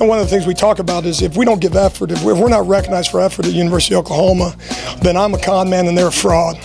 [0.00, 2.20] And one of the things we talk about is if we don't give effort, if
[2.24, 4.56] we're not recognized for effort at University of Oklahoma,
[5.02, 6.58] then I'm a con man and they're a fraud.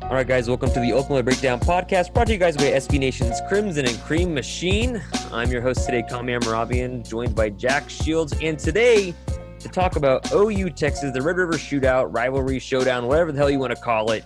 [0.00, 2.98] All right, guys, welcome to the Oklahoma Breakdown podcast brought to you guys by SB
[2.98, 5.02] Nation's Crimson and Cream Machine.
[5.32, 8.32] I'm your host today, Kami Amarabian, joined by Jack Shields.
[8.40, 9.12] And today,
[9.58, 13.58] to talk about OU Texas, the Red River Shootout, rivalry showdown, whatever the hell you
[13.58, 14.24] want to call it,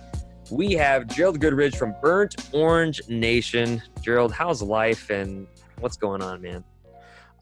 [0.49, 3.83] we have Gerald Goodridge from Burnt Orange Nation.
[4.01, 5.47] Gerald, how's life and
[5.81, 6.63] what's going on, man?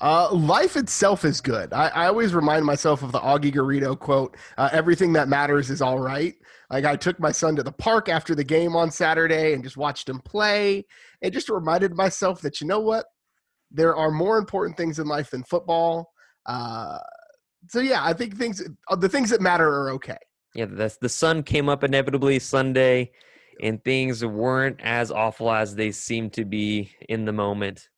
[0.02, 1.74] Uh, life itself is good.
[1.74, 5.82] I, I, always remind myself of the Augie Garrido quote: uh, "Everything that matters is
[5.82, 6.36] all right."
[6.70, 9.76] Like I took my son to the park after the game on Saturday and just
[9.76, 10.86] watched him play,
[11.22, 13.08] and just reminded myself that you know what,
[13.72, 16.12] there are more important things in life than football.
[16.46, 17.00] Uh,
[17.68, 20.18] so yeah, I think things uh, the things that matter are okay.
[20.56, 23.12] Yeah, the the sun came up inevitably Sunday,
[23.62, 27.90] and things weren't as awful as they seemed to be in the moment.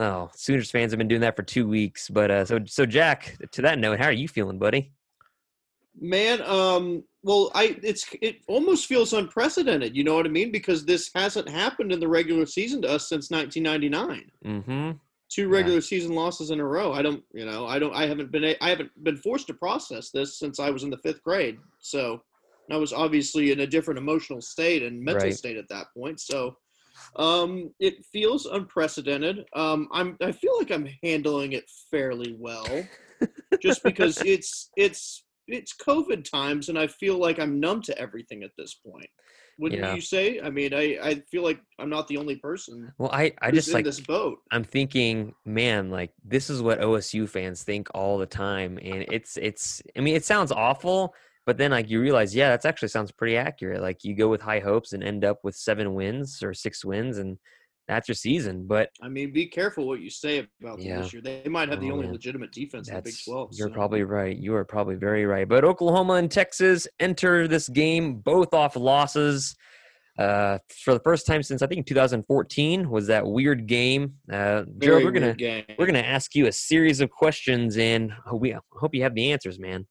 [0.00, 2.08] Oh, Sooners fans have been doing that for two weeks.
[2.08, 4.92] But uh, so so Jack, to that note, how are you feeling, buddy?
[6.00, 9.94] Man, um, well, I it's it almost feels unprecedented.
[9.94, 10.50] You know what I mean?
[10.50, 14.30] Because this hasn't happened in the regular season to us since 1999.
[14.46, 14.96] Mm-hmm.
[15.28, 15.80] Two regular yeah.
[15.80, 16.92] season losses in a row.
[16.94, 20.10] I don't, you know, I don't, I haven't been, I haven't been forced to process
[20.10, 21.58] this since I was in the fifth grade.
[21.78, 22.20] So
[22.68, 25.36] I was obviously in a different emotional state and mental right.
[25.36, 26.18] state at that point.
[26.18, 26.56] So
[27.16, 29.44] um, it feels unprecedented.
[29.54, 32.66] Um, I'm I feel like I'm handling it fairly well,
[33.60, 38.42] just because it's it's it's COVID times, and I feel like I'm numb to everything
[38.42, 39.08] at this point.
[39.58, 39.94] Wouldn't yeah.
[39.94, 40.40] you say?
[40.40, 42.92] I mean, I I feel like I'm not the only person.
[42.96, 44.38] Well, I I just like this boat.
[44.52, 49.36] I'm thinking, man, like this is what OSU fans think all the time, and it's
[49.36, 49.82] it's.
[49.96, 51.14] I mean, it sounds awful
[51.50, 53.82] but then like you realize, yeah, that actually sounds pretty accurate.
[53.82, 57.18] Like you go with high hopes and end up with seven wins or six wins,
[57.18, 57.38] and
[57.88, 58.68] that's your season.
[58.68, 61.00] But I mean, be careful what you say about them yeah.
[61.00, 61.20] this year.
[61.20, 62.12] They might have oh, the only man.
[62.12, 63.48] legitimate defense that's, in the Big 12.
[63.54, 63.74] You're so.
[63.74, 64.36] probably right.
[64.36, 65.48] You are probably very right.
[65.48, 69.56] But Oklahoma and Texas enter this game both off losses.
[70.16, 74.14] Uh, for the first time since I think 2014 was that weird game.
[74.32, 75.64] Uh, Joe, we're gonna game.
[75.76, 79.58] we're gonna ask you a series of questions, and we hope you have the answers,
[79.58, 79.88] man.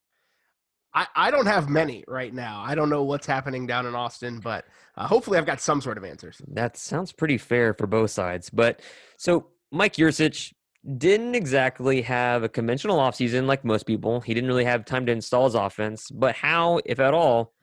[0.94, 2.64] I, I don't have many right now.
[2.66, 4.66] I don't know what's happening down in Austin, but
[4.98, 6.42] uh, hopefully I've got some sort of answers.
[6.48, 8.50] That sounds pretty fair for both sides.
[8.50, 8.82] But
[9.18, 10.52] so Mike Yurcich
[10.98, 14.22] didn't exactly have a conventional offseason like most people.
[14.22, 16.10] He didn't really have time to install his offense.
[16.10, 17.54] But how, if at all,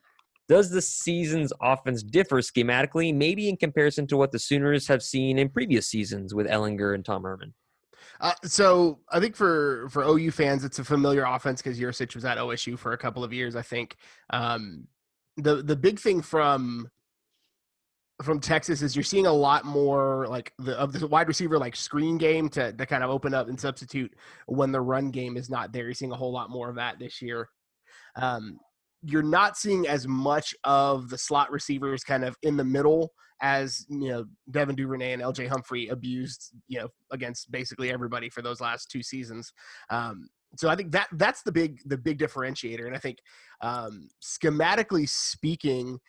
[0.47, 5.37] does the season's offense differ schematically, maybe in comparison to what the Sooners have seen
[5.37, 7.53] in previous seasons with Ehlinger and Tom Herman?
[8.19, 12.25] Uh, so I think for for OU fans, it's a familiar offense because Yurcich was
[12.25, 13.55] at OSU for a couple of years.
[13.55, 13.97] I think
[14.31, 14.87] um,
[15.37, 16.89] the the big thing from
[18.23, 21.75] from Texas is you're seeing a lot more like the of the wide receiver like
[21.75, 24.13] screen game to to kind of open up and substitute
[24.47, 25.85] when the run game is not there.
[25.85, 27.49] You're seeing a whole lot more of that this year.
[28.15, 28.59] Um,
[29.07, 33.85] you're not seeing as much of the slot receivers kind of in the middle as
[33.89, 38.59] you know Devin Duvernay and LJ Humphrey abused you know against basically everybody for those
[38.59, 39.53] last two seasons.
[39.89, 43.19] Um, so I think that that's the big the big differentiator, and I think
[43.61, 45.99] um, schematically speaking,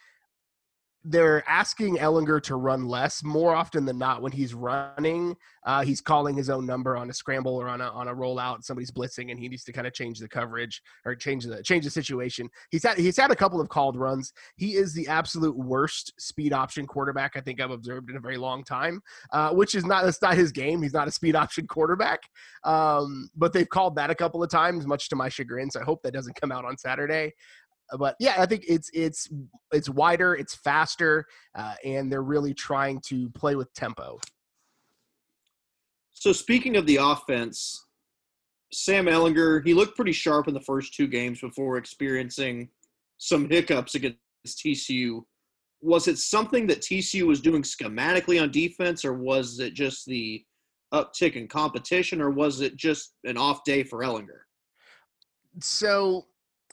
[1.04, 4.20] they're asking Ehlinger to run less more often than not.
[4.20, 7.88] When he's running, uh, he's calling his own number on a scramble or on a
[7.90, 8.64] on a rollout.
[8.64, 11.84] Somebody's blitzing, and he needs to kind of change the coverage or change the change
[11.84, 12.48] the situation.
[12.70, 14.32] He's had he's had a couple of called runs.
[14.56, 18.36] He is the absolute worst speed option quarterback I think I've observed in a very
[18.36, 19.00] long time.
[19.32, 20.82] Uh, which is not that's not his game.
[20.82, 22.20] He's not a speed option quarterback.
[22.64, 25.70] Um, but they've called that a couple of times, much to my chagrin.
[25.70, 27.32] So I hope that doesn't come out on Saturday
[27.96, 29.28] but yeah, I think it's it's
[29.72, 34.18] it's wider, it's faster, uh, and they're really trying to play with tempo.
[36.12, 37.86] So speaking of the offense,
[38.72, 42.68] Sam Ehlinger, he looked pretty sharp in the first two games before experiencing
[43.18, 45.22] some hiccups against TCU.
[45.80, 50.44] Was it something that TCU was doing schematically on defense, or was it just the
[50.92, 54.40] uptick in competition, or was it just an off day for Ehlinger?
[55.60, 56.26] So,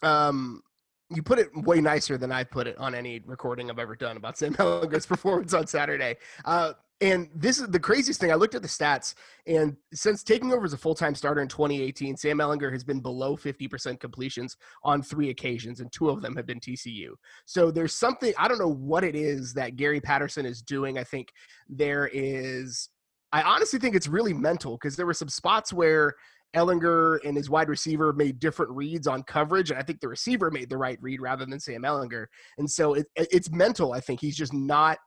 [0.04, 0.62] um,
[1.10, 4.18] you put it way nicer than I put it on any recording I've ever done
[4.18, 6.18] about Sam Ehlinger's performance on Saturday.
[6.44, 8.32] Uh, and this is the craziest thing.
[8.32, 9.16] I looked at the stats,
[9.46, 13.02] and since taking over as a full time starter in 2018, Sam Ehlinger has been
[13.02, 17.10] below 50% completions on three occasions, and two of them have been TCU.
[17.46, 20.98] So there's something, I don't know what it is that Gary Patterson is doing.
[20.98, 21.34] I think
[21.68, 22.88] there is,
[23.34, 26.16] I honestly think it's really mental because there were some spots where
[26.56, 30.52] Ehlinger and his wide receiver made different reads on coverage, and I think the receiver
[30.52, 32.26] made the right read rather than Sam Ehlinger.
[32.58, 33.94] And so it, it's mental.
[33.94, 34.98] I think he's just not.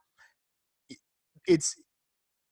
[1.47, 1.75] It's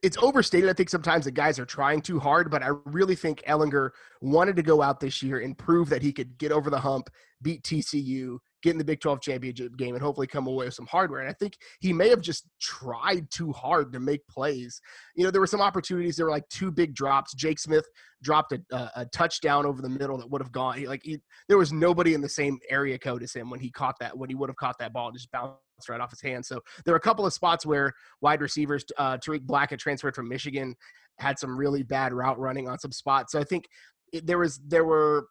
[0.03, 0.69] it's overstated.
[0.69, 3.89] I think sometimes the guys are trying too hard, but I really think Ehlinger
[4.21, 7.09] wanted to go out this year and prove that he could get over the hump,
[7.41, 8.37] beat TCU,
[8.67, 11.21] get in the Big 12 championship game, and hopefully come away with some hardware.
[11.21, 14.81] And I think he may have just tried too hard to make plays.
[15.15, 16.17] You know, there were some opportunities.
[16.17, 17.33] There were like two big drops.
[17.33, 17.85] Jake Smith
[18.21, 20.77] dropped a, a, a touchdown over the middle that would have gone.
[20.77, 23.71] He, like he, there was nobody in the same area code as him when he
[23.71, 24.17] caught that.
[24.17, 25.57] When he would have caught that ball, and just bounced
[25.89, 26.45] right off his hand.
[26.45, 30.15] So there were a couple of spots where wide receivers, uh, Tarik Black had transferred
[30.15, 30.75] from Michigan,
[31.19, 33.31] had some really bad route running on some spots.
[33.31, 33.65] So I think
[34.11, 35.27] it, there was there were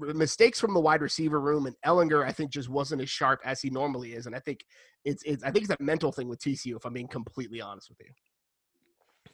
[0.00, 3.60] mistakes from the wide receiver room, and Ehlinger, I think just wasn't as sharp as
[3.60, 4.26] he normally is.
[4.26, 4.64] And I think
[5.04, 6.76] it's it's I think it's a mental thing with TCU.
[6.76, 8.12] If I'm being completely honest with you.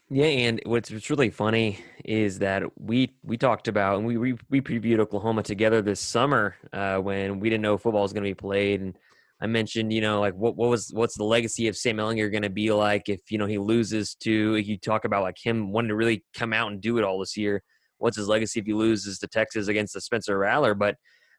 [0.08, 4.34] Yeah, and what's, what's really funny is that we we talked about and we we,
[4.48, 8.30] we previewed Oklahoma together this summer uh, when we didn't know football was going to
[8.30, 8.96] be played, and
[9.40, 12.42] I mentioned, you know, like what what was what's the legacy of Sam Ehlinger going
[12.42, 14.56] to be like if you know he loses to?
[14.56, 17.36] You talk about like him wanting to really come out and do it all this
[17.36, 17.62] year.
[17.98, 20.74] What's his legacy if he loses to Texas against the Spencer Rattler?
[20.74, 20.96] But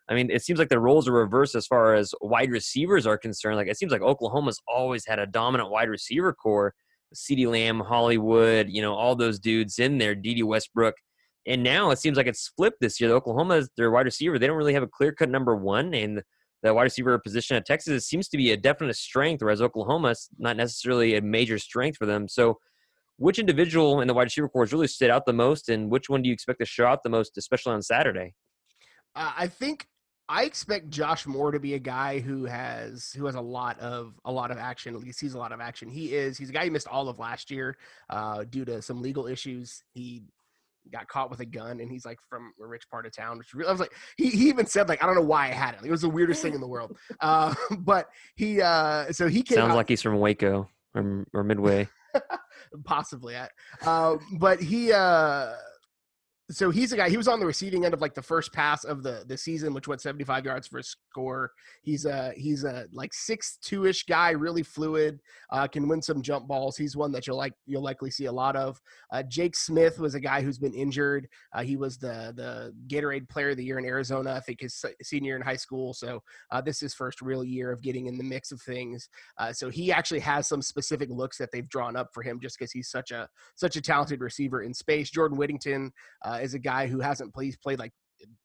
[0.09, 3.17] I mean, it seems like the roles are reversed as far as wide receivers are
[3.17, 3.57] concerned.
[3.57, 6.73] Like it seems like Oklahoma's always had a dominant wide receiver core.
[7.15, 10.95] CeeDee Lamb, Hollywood, you know, all those dudes in there, Dede Westbrook.
[11.45, 13.09] And now it seems like it's flipped this year.
[13.09, 15.93] The Oklahoma, their wide receiver, they don't really have a clear cut number one.
[15.93, 16.21] And
[16.63, 20.29] the wide receiver position at Texas It seems to be a definite strength, whereas Oklahoma's
[20.37, 22.27] not necessarily a major strength for them.
[22.27, 22.59] So,
[23.17, 26.21] which individual in the wide receiver corps really stood out the most, and which one
[26.21, 28.33] do you expect to show out the most, especially on Saturday?
[29.15, 29.87] Uh, I think
[30.29, 34.13] I expect Josh Moore to be a guy who has who has a lot of
[34.25, 34.93] a lot of action.
[34.93, 35.89] At least he's a lot of action.
[35.89, 36.37] He is.
[36.37, 37.77] He's a guy who missed all of last year
[38.09, 39.83] uh, due to some legal issues.
[39.93, 40.23] He
[40.91, 43.53] got caught with a gun and he's like from a rich part of town which
[43.53, 45.75] really, I was like he, he even said like I don't know why I had
[45.75, 49.43] it it was the weirdest thing in the world uh, but he uh so he
[49.43, 51.89] came sounds out, like he's from Waco or, or Midway
[52.83, 53.51] possibly at
[53.85, 55.53] uh, but he uh
[56.49, 58.83] so he's a guy he was on the receiving end of like the first pass
[58.83, 61.51] of the the season which went 75 yards for a score.
[61.81, 65.19] He's a he's a like six two ish guy really fluid
[65.51, 66.77] uh, can win some jump balls.
[66.77, 68.81] He's one that you'll like you'll likely see a lot of.
[69.11, 71.27] Uh, jake smith was a guy who's been injured.
[71.53, 74.85] Uh, he was the the gatorade player of the year in arizona i think his
[75.01, 75.93] senior in high school.
[75.93, 76.21] So
[76.51, 79.09] uh, this is first real year of getting in the mix of things.
[79.37, 82.57] Uh, so he actually has some specific looks that they've drawn up for him just
[82.57, 85.09] because he's such a such a talented receiver in space.
[85.09, 85.91] Jordan whittington
[86.37, 87.45] uh, is a guy who hasn't played.
[87.45, 87.91] He's played like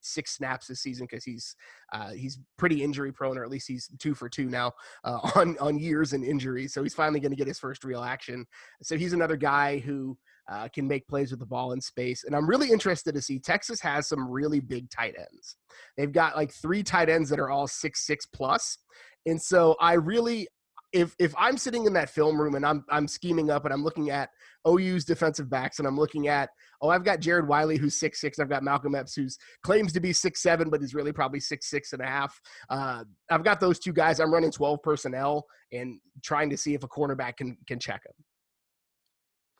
[0.01, 1.55] six snaps this season because he's
[1.93, 4.71] uh, he's pretty injury prone, or at least he's two for two now
[5.03, 6.73] uh, on on years and injuries.
[6.73, 8.45] So he's finally going to get his first real action.
[8.81, 10.17] So he's another guy who
[10.51, 12.23] uh, can make plays with the ball in space.
[12.25, 15.57] And I'm really interested to see Texas has some really big tight ends.
[15.97, 18.77] They've got like three tight ends that are all six six plus,
[19.25, 20.47] and so I really
[20.93, 23.83] if if I'm sitting in that film room and I'm I'm scheming up and I'm
[23.83, 24.29] looking at
[24.67, 26.49] OU's defensive backs and I'm looking at
[26.81, 29.99] oh I've got Jared Wiley who's six six I've got Malcolm Epps who's claims to
[29.99, 32.39] be six seven but he's really probably six six and a half.
[32.69, 34.19] Uh, I've got those two guys.
[34.19, 38.13] I'm running twelve personnel and trying to see if a cornerback can can check him.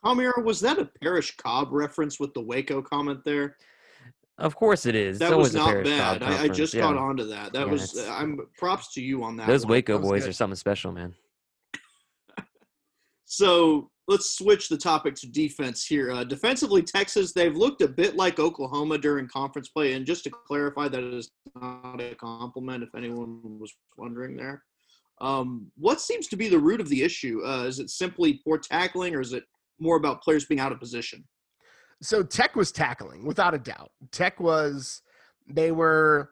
[0.06, 3.56] Amir, was that a Parish Cobb reference with the Waco comment there?
[4.38, 5.20] Of course it is.
[5.20, 6.24] That so was not bad.
[6.24, 6.82] I, I, just yeah.
[6.82, 7.54] caught on to that.
[7.54, 8.08] That yeah, was.
[8.10, 9.48] I'm props to you on that.
[9.48, 9.72] Those one.
[9.74, 10.30] Waco boys good.
[10.30, 11.14] are something special, man.
[13.34, 16.12] So let's switch the topic to defense here.
[16.12, 20.30] Uh, defensively, Texas they've looked a bit like Oklahoma during conference play, and just to
[20.30, 22.84] clarify, that is not a compliment.
[22.84, 24.64] If anyone was wondering there,
[25.22, 27.42] um, what seems to be the root of the issue?
[27.44, 29.46] Uh, is it simply poor tackling, or is it
[29.80, 31.24] more about players being out of position?
[32.04, 33.92] so Tech was tackling without a doubt.
[34.12, 35.02] Tech was
[35.48, 36.32] they were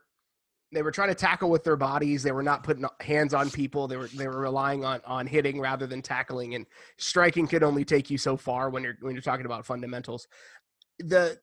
[0.71, 2.23] they were trying to tackle with their bodies.
[2.23, 3.87] They were not putting hands on people.
[3.87, 6.55] They were they were relying on on hitting rather than tackling.
[6.55, 6.65] And
[6.97, 10.27] striking could only take you so far when you're when you're talking about fundamentals.
[10.99, 11.37] The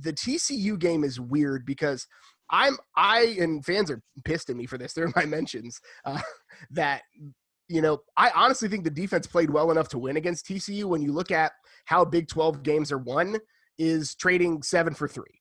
[0.00, 2.06] the TCU game is weird because
[2.50, 4.92] I'm I and fans are pissed at me for this.
[4.94, 6.20] They're my mentions uh,
[6.70, 7.02] that
[7.68, 10.84] you know, I honestly think the defense played well enough to win against TCU.
[10.84, 11.52] When you look at
[11.84, 13.36] how Big 12 games are won,
[13.78, 15.37] is trading seven for three,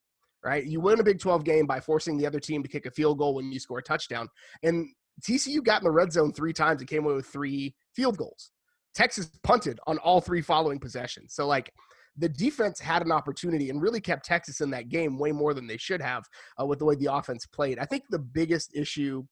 [0.48, 0.66] right?
[0.66, 3.18] You win a Big 12 game by forcing the other team to kick a field
[3.18, 4.30] goal when you score a touchdown.
[4.64, 4.88] And
[5.22, 8.52] TCU got in the red zone three times and came away with three field goals.
[8.96, 11.34] Texas punted on all three following possessions.
[11.34, 11.70] So, like,
[12.16, 15.68] the defense had an opportunity and really kept Texas in that game way more than
[15.68, 16.24] they should have
[16.60, 17.78] uh, with the way the offense played.
[17.78, 19.24] I think the biggest issue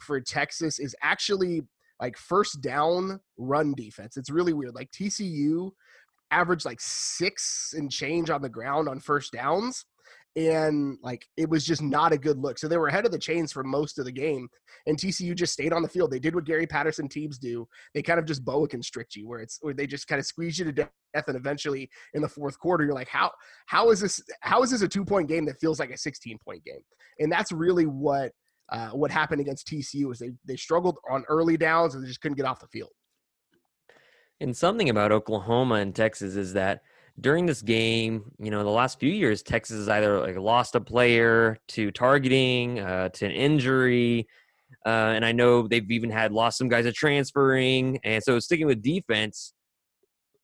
[0.00, 1.62] for Texas is actually
[2.00, 4.16] like first down run defense.
[4.16, 4.74] It's really weird.
[4.76, 5.72] Like TCU
[6.30, 9.84] averaged like six and change on the ground on first downs.
[10.34, 12.58] And like it was just not a good look.
[12.58, 14.48] So they were ahead of the chains for most of the game,
[14.86, 16.10] and TCU just stayed on the field.
[16.10, 17.68] They did what Gary Patterson teams do.
[17.94, 20.58] They kind of just boa constrict you, where it's where they just kind of squeeze
[20.58, 23.30] you to death, and eventually in the fourth quarter, you're like, how
[23.66, 26.38] how is this how is this a two point game that feels like a 16
[26.44, 26.82] point game?
[27.18, 28.32] And that's really what
[28.70, 32.22] uh, what happened against TCU is they they struggled on early downs and they just
[32.22, 32.90] couldn't get off the field.
[34.40, 36.80] And something about Oklahoma and Texas is that
[37.20, 40.80] during this game, you know, the last few years, Texas has either like lost a
[40.80, 44.26] player to targeting, uh, to an injury,
[44.86, 47.98] uh, and I know they've even had lost some guys to transferring.
[48.04, 49.52] And so, sticking with defense,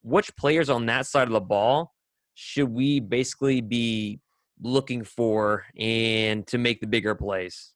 [0.03, 1.93] which players on that side of the ball
[2.35, 4.21] should we basically be
[4.61, 7.73] looking for and to make the bigger plays?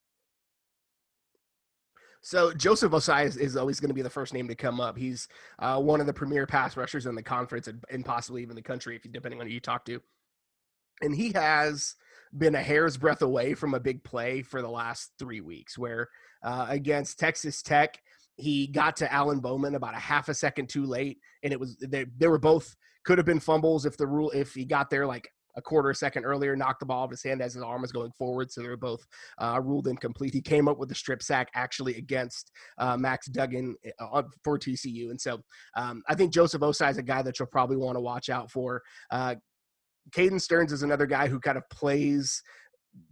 [2.23, 4.97] So Joseph Ossai is, always going to be the first name to come up.
[4.97, 5.27] He's
[5.59, 8.63] uh, one of the premier pass rushers in the conference and, and possibly even the
[8.63, 10.01] country, if you, depending on who you talk to.
[11.03, 11.97] And he has
[12.37, 15.77] been a hair's breadth away from a big play for the last three weeks.
[15.77, 16.09] Where
[16.45, 18.01] uh, against Texas Tech,
[18.37, 21.77] he got to Alan Bowman about a half a second too late, and it was
[21.77, 25.07] they, they were both could have been fumbles if the rule if he got there
[25.09, 27.93] like a quarter second earlier, knocked the ball off his hand as his arm was
[27.93, 28.51] going forward.
[28.51, 29.05] So they were both
[29.39, 30.35] uh, ruled incomplete.
[30.35, 35.11] He came up with a strip sack actually against uh, Max Duggan uh, for TCU.
[35.11, 35.41] And so
[35.77, 38.51] um, I think Joseph Ossai is a guy that you'll probably want to watch out
[38.51, 38.83] for.
[39.11, 39.37] Uh,
[40.11, 42.43] Caden Sterns is another guy who kind of plays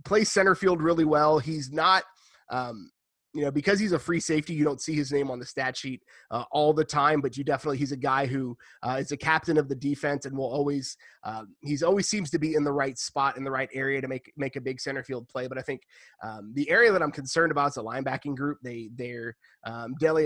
[0.04, 1.38] plays center field really well.
[1.38, 2.02] He's not
[2.50, 2.90] um,
[3.32, 5.76] you know, because he's a free safety, you don't see his name on the stat
[5.76, 9.16] sheet uh, all the time, but you definitely he's a guy who uh, is a
[9.16, 12.72] captain of the defense and will always um, he's always seems to be in the
[12.72, 15.46] right spot in the right area to make make a big center field play.
[15.46, 15.82] But I think
[16.24, 18.58] um, the area that I'm concerned about is the linebacking group.
[18.62, 20.24] They they're um, Dele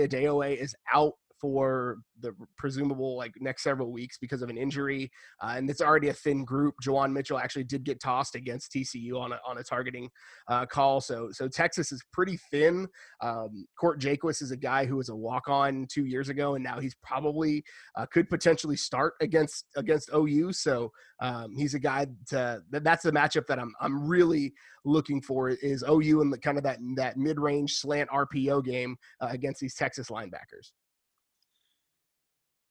[0.53, 5.11] is out for the presumable like next several weeks because of an injury,
[5.41, 6.75] uh, and it's already a thin group.
[6.83, 10.09] Juwan Mitchell actually did get tossed against TCU on a on a targeting
[10.47, 12.87] uh, call, so so Texas is pretty thin.
[13.21, 16.63] Um, Cort Jaquess is a guy who was a walk on two years ago, and
[16.63, 17.63] now he's probably
[17.95, 20.53] uh, could potentially start against against OU.
[20.53, 24.53] So um, he's a guy to that's the matchup that I'm I'm really
[24.85, 28.95] looking for is OU and the kind of that that mid range slant RPO game
[29.21, 30.71] uh, against these Texas linebackers.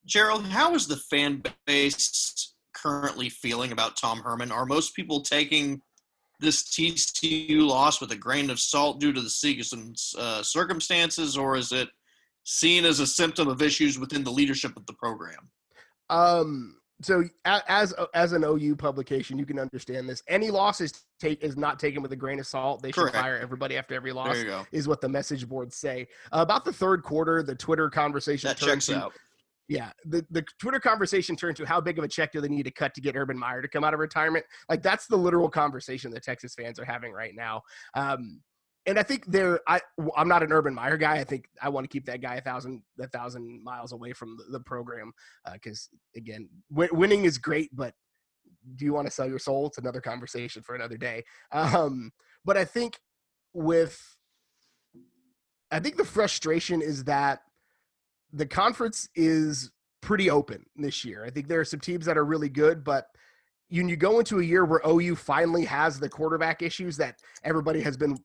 [0.07, 4.53] Gerald, how is the fan base currently feeling about Tom Herman?
[4.53, 5.81] Are most people taking
[6.41, 11.73] this TCU loss with a grain of salt due to the uh, circumstances, or is
[11.73, 11.89] it
[12.45, 15.51] seen as a symptom of issues within the leadership of the program?
[16.11, 20.23] Um, so as as an OU publication, you can understand this.
[20.29, 22.83] Any loss is take is not taken with a grain of salt.
[22.83, 23.17] They should Correct.
[23.17, 24.37] fire everybody after every loss.
[24.71, 26.07] Is what the message boards say.
[26.33, 29.13] Uh, about the third quarter, the Twitter conversation that checks to, out.
[29.69, 32.65] Yeah, the, the Twitter conversation turned to how big of a check do they need
[32.65, 34.45] to cut to get Urban Meyer to come out of retirement?
[34.69, 37.63] Like that's the literal conversation that Texas fans are having right now.
[37.95, 38.43] Um,
[38.87, 39.81] and I think they're I
[40.17, 41.15] I'm not an Urban Meyer guy.
[41.15, 44.37] I think I want to keep that guy a thousand a thousand miles away from
[44.37, 45.13] the, the program
[45.53, 47.95] because uh, again, w- winning is great, but
[48.77, 49.67] do you want to sell your soul?
[49.67, 51.25] It's another conversation for another day.
[51.53, 52.11] Um,
[52.45, 52.99] but I think
[53.53, 53.99] with
[55.71, 57.41] I think the frustration is that
[58.35, 59.71] the conference is
[60.03, 61.25] pretty open this year.
[61.25, 63.07] I think there are some teams that are really good, but
[63.71, 67.81] you, you go into a year where OU finally has the quarterback issues that everybody
[67.81, 68.17] has been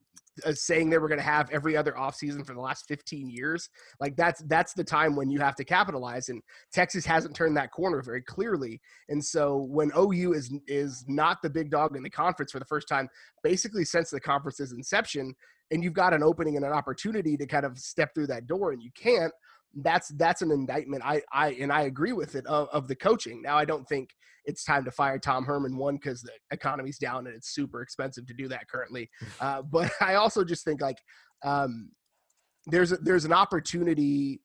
[0.45, 3.69] uh, saying they were going to have every other offseason for the last 15 years
[3.99, 7.71] like that's that's the time when you have to capitalize and texas hasn't turned that
[7.71, 12.09] corner very clearly and so when ou is is not the big dog in the
[12.09, 13.09] conference for the first time
[13.43, 15.33] basically since the conference's inception
[15.71, 18.71] and you've got an opening and an opportunity to kind of step through that door
[18.71, 19.33] and you can't
[19.75, 21.03] that's that's an indictment.
[21.05, 23.41] I I and I agree with it of, of the coaching.
[23.41, 24.09] Now I don't think
[24.45, 28.25] it's time to fire Tom Herman one because the economy's down and it's super expensive
[28.27, 29.09] to do that currently.
[29.39, 30.97] Uh, but I also just think like
[31.45, 31.91] um,
[32.67, 34.41] there's a, there's an opportunity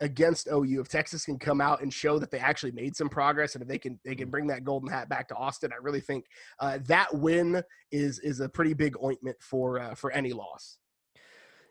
[0.00, 3.54] against OU if Texas can come out and show that they actually made some progress
[3.54, 5.72] and if they can they can bring that golden hat back to Austin.
[5.72, 6.26] I really think
[6.60, 7.62] uh, that win
[7.92, 10.78] is is a pretty big ointment for uh, for any loss.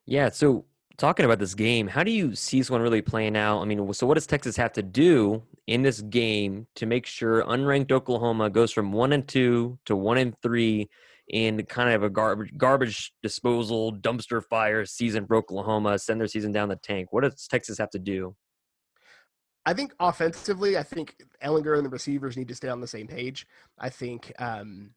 [0.06, 0.30] Yeah.
[0.30, 0.66] So
[1.00, 3.62] talking about this game, how do you see this one really playing out?
[3.62, 7.44] I mean, so what does Texas have to do in this game to make sure
[7.44, 10.90] unranked Oklahoma goes from one and two to one and three
[11.30, 16.52] in kind of a garbage garbage disposal dumpster fire season for Oklahoma, send their season
[16.52, 17.08] down the tank?
[17.12, 18.36] What does Texas have to do?
[19.66, 23.08] I think offensively, I think Ehlinger and the receivers need to stay on the same
[23.08, 23.46] page.
[23.78, 24.92] I think um,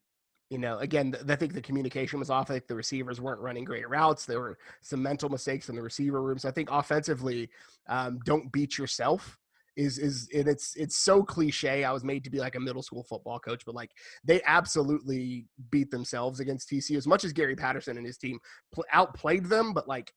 [0.52, 2.50] you know, again, I think the communication was off.
[2.50, 4.26] I think the receivers weren't running great routes.
[4.26, 6.44] There were some mental mistakes in the receiver rooms.
[6.44, 7.48] I think offensively,
[7.88, 9.38] um, don't beat yourself
[9.74, 11.84] is is and it's it's so cliche.
[11.84, 13.92] I was made to be like a middle school football coach, but like
[14.22, 18.38] they absolutely beat themselves against TCU as much as Gary Patterson and his team
[18.74, 20.12] pl- outplayed them, but like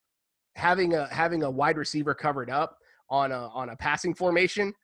[0.54, 2.76] having a having a wide receiver covered up
[3.08, 4.74] on a on a passing formation,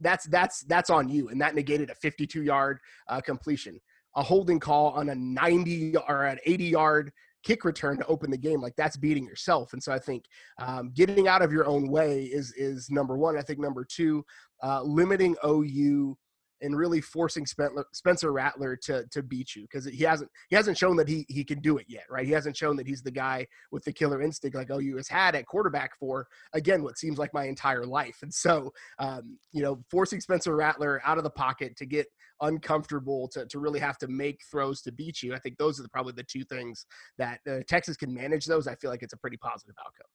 [0.00, 2.78] that's that's that's on you, and that negated a 52 yard
[3.08, 3.78] uh, completion,
[4.16, 8.36] a holding call on a 90 or an 80 yard kick return to open the
[8.36, 9.72] game like that's beating yourself.
[9.72, 10.24] And so i think
[10.60, 13.36] um, getting out of your own way is is number one.
[13.36, 14.24] I think number two
[14.62, 16.16] uh, limiting ou
[16.62, 20.96] and really forcing Spencer Rattler to to beat you because he hasn't he hasn't shown
[20.96, 22.26] that he he can do it yet, right?
[22.26, 25.34] He hasn't shown that he's the guy with the killer instinct like OU has had
[25.34, 28.18] at quarterback for again what seems like my entire life.
[28.22, 32.06] And so, um, you know, forcing Spencer Rattler out of the pocket to get
[32.40, 35.34] uncomfortable to to really have to make throws to beat you.
[35.34, 36.86] I think those are the, probably the two things
[37.18, 38.46] that uh, Texas can manage.
[38.46, 40.06] Those I feel like it's a pretty positive outcome.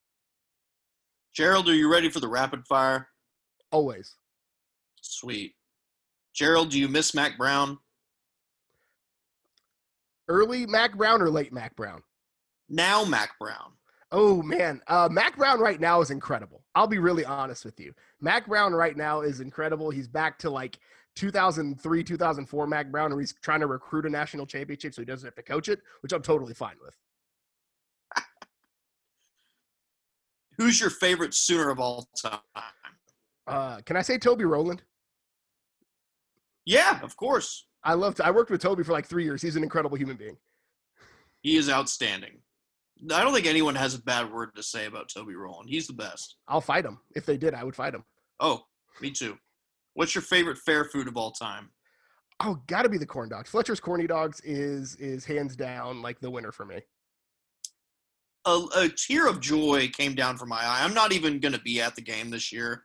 [1.33, 3.09] Gerald, are you ready for the rapid fire?
[3.71, 4.15] Always.
[5.01, 5.53] Sweet.
[6.37, 7.79] Gerald, do you miss Mack Brown?
[10.27, 12.03] Early Mack Brown or late Mack Brown?
[12.69, 13.73] Now Mack Brown.
[14.11, 16.63] Oh man, uh, Mack Brown right now is incredible.
[16.75, 17.91] I'll be really honest with you.
[18.21, 19.89] Mack Brown right now is incredible.
[19.89, 20.77] He's back to like
[21.15, 25.25] 2003, 2004 Mack Brown, where he's trying to recruit a national championship, so he doesn't
[25.25, 26.95] have to coach it, which I'm totally fine with.
[30.57, 32.39] Who's your favorite Sooner of all time?
[33.47, 34.83] Uh, can I say Toby Rowland?
[36.67, 37.65] Yeah, of course.
[37.81, 38.19] I loved.
[38.19, 39.41] I worked with Toby for like three years.
[39.41, 40.35] He's an incredible human being.
[41.41, 42.41] He is outstanding.
[43.13, 45.69] I don't think anyone has a bad word to say about Toby Rowland.
[45.69, 46.35] He's the best.
[46.45, 46.99] I'll fight him.
[47.15, 48.03] If they did, I would fight him.
[48.41, 48.63] Oh,
[49.01, 49.37] me too.
[49.93, 51.69] What's your favorite fair food of all time?
[52.43, 53.49] Oh, gotta be the corn dogs.
[53.49, 56.81] Fletcher's corny dogs is is hands down like the winner for me.
[58.45, 60.81] A, a tear of joy came down from my eye.
[60.83, 62.83] I'm not even going to be at the game this year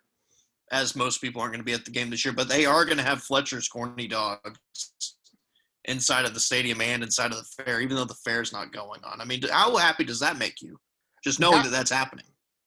[0.70, 2.84] as most people aren't going to be at the game this year, but they are
[2.84, 4.58] going to have Fletcher's corny dogs
[5.86, 8.72] inside of the stadium and inside of the fair, even though the fair is not
[8.72, 9.20] going on.
[9.20, 10.78] I mean, how happy does that make you?
[11.24, 12.24] Just knowing that, that that's happening.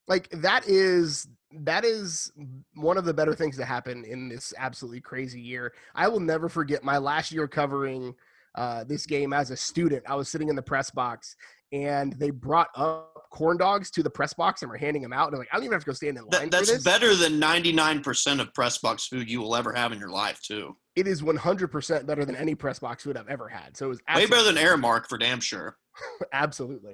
[0.08, 1.28] Like that is
[1.62, 2.32] that is
[2.76, 5.74] one of the better things that happen in this absolutely crazy year.
[5.96, 8.14] I will never forget my last year covering
[8.56, 10.04] uh, this game as a student.
[10.08, 11.36] I was sitting in the press box
[11.72, 15.28] and they brought up corn dogs to the press box and we're handing them out.
[15.28, 16.50] And I'm like, I don't even have to go stand in line.
[16.50, 20.10] That, that's better than 99% of press box food you will ever have in your
[20.10, 20.78] life, too.
[20.96, 23.76] It is 100% better than any press box food I've ever had.
[23.76, 25.76] So it was way better than Aramark for damn sure.
[26.34, 26.94] absolutely.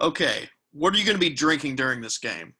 [0.00, 2.54] Okay, what are you going to be drinking during this game?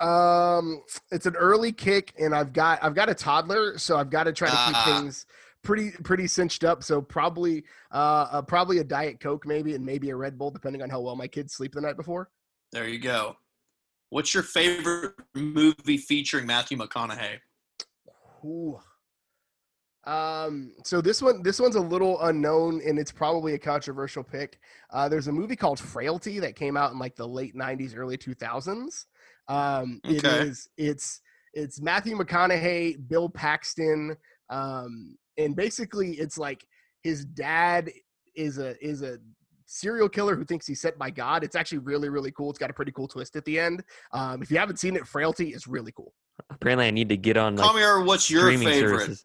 [0.00, 4.24] Um, it's an early kick, and I've got I've got a toddler, so I've got
[4.24, 5.24] to try to keep uh, things
[5.64, 6.84] pretty pretty cinched up.
[6.84, 10.82] So probably uh, uh, probably a diet coke maybe, and maybe a Red Bull, depending
[10.82, 12.30] on how well my kids sleep the night before.
[12.70, 13.36] There you go.
[14.10, 17.38] What's your favorite movie featuring Matthew McConaughey?
[18.44, 18.78] Ooh.
[20.06, 24.60] Um, so this one, this one's a little unknown, and it's probably a controversial pick.
[24.92, 28.18] Uh, there's a movie called Frailty that came out in like the late '90s, early
[28.18, 29.06] 2000s.
[29.48, 30.16] Um, okay.
[30.16, 31.20] It is, it's,
[31.54, 34.16] it's Matthew McConaughey, Bill Paxton,
[34.50, 36.64] um, and basically it's like
[37.02, 37.90] his dad
[38.34, 39.18] is a is a
[39.66, 41.44] serial killer who thinks he's sent by God.
[41.44, 42.50] It's actually really really cool.
[42.50, 43.82] It's got a pretty cool twist at the end.
[44.12, 46.12] Um, if you haven't seen it, Frailty is really cool.
[46.50, 47.56] Apparently, I need to get on.
[47.56, 49.00] Like, Comier, what's your favorite?
[49.00, 49.24] Services.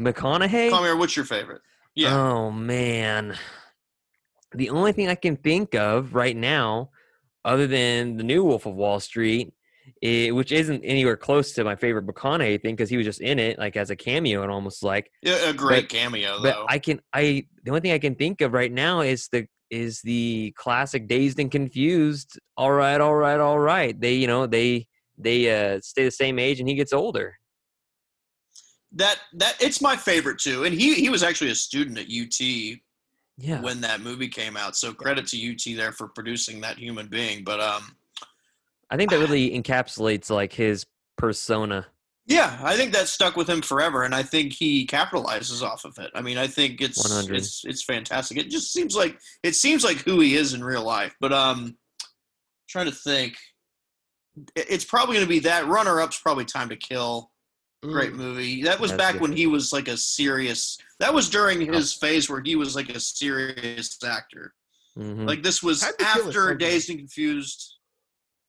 [0.00, 0.70] McConaughey.
[0.70, 1.62] Comier, what's your favorite?
[1.94, 2.16] Yeah.
[2.16, 3.36] Oh man,
[4.52, 6.90] the only thing I can think of right now,
[7.44, 9.52] other than the new Wolf of Wall Street,
[10.02, 13.38] it, which isn't anywhere close to my favorite McConaughey thing because he was just in
[13.38, 16.42] it like as a cameo and almost like yeah, a great but, cameo.
[16.42, 19.46] But I can I the only thing I can think of right now is the
[19.70, 22.38] is the classic Dazed and Confused.
[22.56, 23.98] All right, all right, all right.
[23.98, 27.38] They you know they they uh, stay the same age and he gets older.
[28.92, 32.78] That that it's my favorite too, and he he was actually a student at UT.
[33.36, 33.60] Yeah.
[33.62, 37.42] When that movie came out, so credit to UT there for producing that human being.
[37.42, 37.96] But um,
[38.90, 41.86] I think that really encapsulates like his persona.
[42.26, 45.98] Yeah, I think that stuck with him forever, and I think he capitalizes off of
[45.98, 46.10] it.
[46.14, 47.36] I mean, I think it's 100.
[47.36, 48.38] it's it's fantastic.
[48.38, 51.14] It just seems like it seems like who he is in real life.
[51.20, 51.76] But um,
[52.66, 53.34] trying to think,
[54.56, 57.30] it's probably going to be that runner up's probably Time to Kill.
[57.82, 58.16] Great mm.
[58.16, 58.62] movie.
[58.62, 59.20] That was That's back good.
[59.20, 60.78] when he was like a serious.
[61.00, 64.54] That was during his phase where he was like a serious actor.
[64.96, 65.26] Mm-hmm.
[65.26, 67.74] Like this was after Dazed and Confused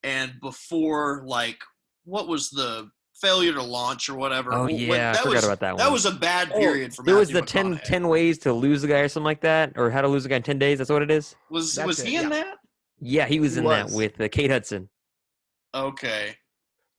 [0.05, 1.57] and before like
[2.05, 4.53] what was the failure to launch or whatever.
[4.53, 5.77] Oh yeah, that I forgot was, about that one.
[5.79, 7.03] That was a bad oh, period oh, for.
[7.03, 9.89] There was the 10, 10, ways to lose a guy or something like that, or
[9.89, 10.77] how to lose a guy in ten days.
[10.77, 11.35] That's what it is.
[11.49, 12.29] Was That's was it, he in yeah.
[12.29, 12.57] that?
[12.99, 13.91] Yeah, he was he in was.
[13.91, 14.89] that with uh, Kate Hudson.
[15.73, 16.37] Okay.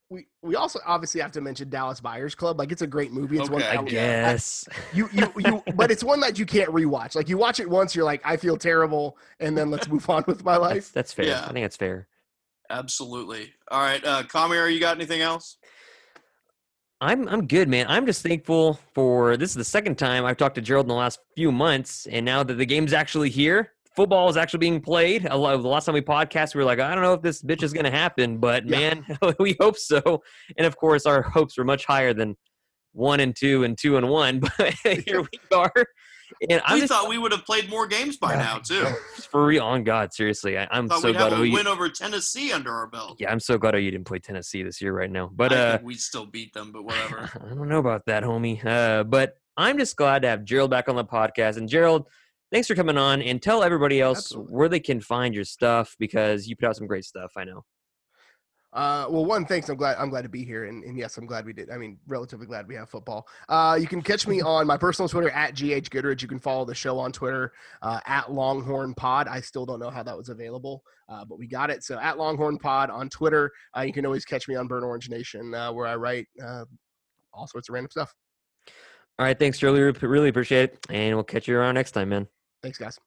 [0.09, 2.59] we we also obviously have to mention Dallas Buyers Club.
[2.59, 3.39] Like it's a great movie.
[3.39, 3.71] It's one Okay.
[3.71, 4.67] I that we- guess.
[4.93, 7.15] you you you but it's one that you can't rewatch.
[7.15, 10.23] Like you watch it once, you're like, I feel terrible, and then let's move on
[10.27, 10.93] with my That's, life.
[10.93, 11.25] that's fair.
[11.25, 11.45] Yeah.
[11.47, 12.07] I think that's fair.
[12.69, 13.53] Absolutely.
[13.69, 15.57] All right, uh, Kamir, you got anything else?
[16.99, 17.85] I'm I'm good, man.
[17.87, 20.95] I'm just thankful for this is the second time I've talked to Gerald in the
[20.95, 25.25] last few months, and now that the game's actually here, football is actually being played.
[25.25, 27.43] A lot, the last time we podcast, we were like, I don't know if this
[27.43, 28.95] bitch is gonna happen, but Yeah.
[28.95, 30.23] man, we hope so.
[30.57, 32.35] And of course, our hopes were much higher than
[32.93, 34.73] one and two and two and one, but
[35.05, 35.71] here we are.
[36.49, 38.85] And I'm we just thought we would have played more games by Yeah, now too.
[39.31, 39.63] for real.
[39.63, 41.51] On God, seriously, I, I'm Thought so we'd have glad a OU.
[41.53, 43.17] win over Tennessee under our belt.
[43.19, 45.29] Yeah, I'm so glad you didn't play Tennessee this year right now.
[45.33, 47.29] But I uh, think we still beat them, but whatever.
[47.43, 48.63] I don't know about that, homie.
[48.65, 51.57] Uh, but I'm just glad to have Gerald back on the podcast.
[51.57, 52.07] And Gerald,
[52.51, 54.53] thanks for coming on and tell everybody else Absolutely.
[54.53, 57.31] where they can find your stuff because you put out some great stuff.
[57.35, 57.63] I know.
[58.77, 59.69] Uh, well, one, thanks.
[59.69, 61.71] I'm glad I'm glad to be here, and, and yes, I'm glad we did.
[61.71, 63.27] I mean, relatively glad we have football.
[63.49, 66.21] Uh, you can catch me on my personal Twitter at gh goodridge.
[66.21, 69.27] You can follow the show on Twitter uh, at Longhorn Pod.
[69.27, 71.83] I still don't know how that was available, uh, but we got it.
[71.83, 73.51] So at Longhorn Pod on Twitter.
[73.75, 76.65] Uh, you can always catch me on Burn Orange Nation, uh, where I write uh,
[77.33, 78.13] all sorts of random stuff.
[79.17, 79.63] All right, thanks.
[79.63, 80.85] Really, really appreciate it.
[80.91, 82.27] And we'll catch you around next time, man.
[82.61, 82.99] Thanks, guys.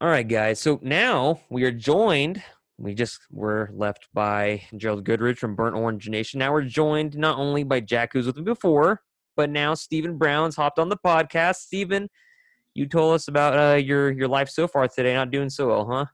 [0.00, 0.58] All right, guys.
[0.58, 2.42] So now we are joined.
[2.78, 6.38] We just were left by Gerald Goodridge from Burnt Orange Nation.
[6.38, 9.02] Now we're joined not only by Jack, who's with me before,
[9.36, 11.56] but now Stephen Brown's hopped on the podcast.
[11.56, 12.08] Stephen,
[12.74, 15.14] you told us about uh, your your life so far today.
[15.14, 16.06] Not doing so well, huh?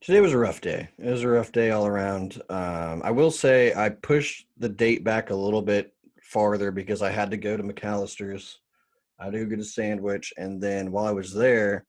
[0.00, 0.88] Today was a rough day.
[0.98, 2.40] It was a rough day all around.
[2.48, 7.10] Um, I will say I pushed the date back a little bit farther because I
[7.10, 8.60] had to go to McAlister's.
[9.18, 11.86] I had to go get a sandwich, and then while I was there,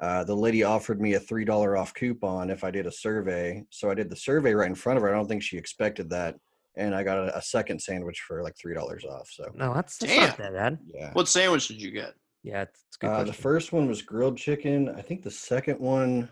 [0.00, 3.62] uh, the lady offered me a three dollar off coupon if I did a survey.
[3.70, 5.10] So I did the survey right in front of her.
[5.12, 6.36] I don't think she expected that,
[6.76, 9.28] and I got a, a second sandwich for like three dollars off.
[9.30, 10.78] So No, that's, that's not that bad.
[10.92, 11.12] yeah.
[11.12, 12.14] what sandwich did you get?
[12.42, 13.08] Yeah, it's, it's good.
[13.08, 14.88] Uh, the first one was grilled chicken.
[14.90, 16.28] I think the second one,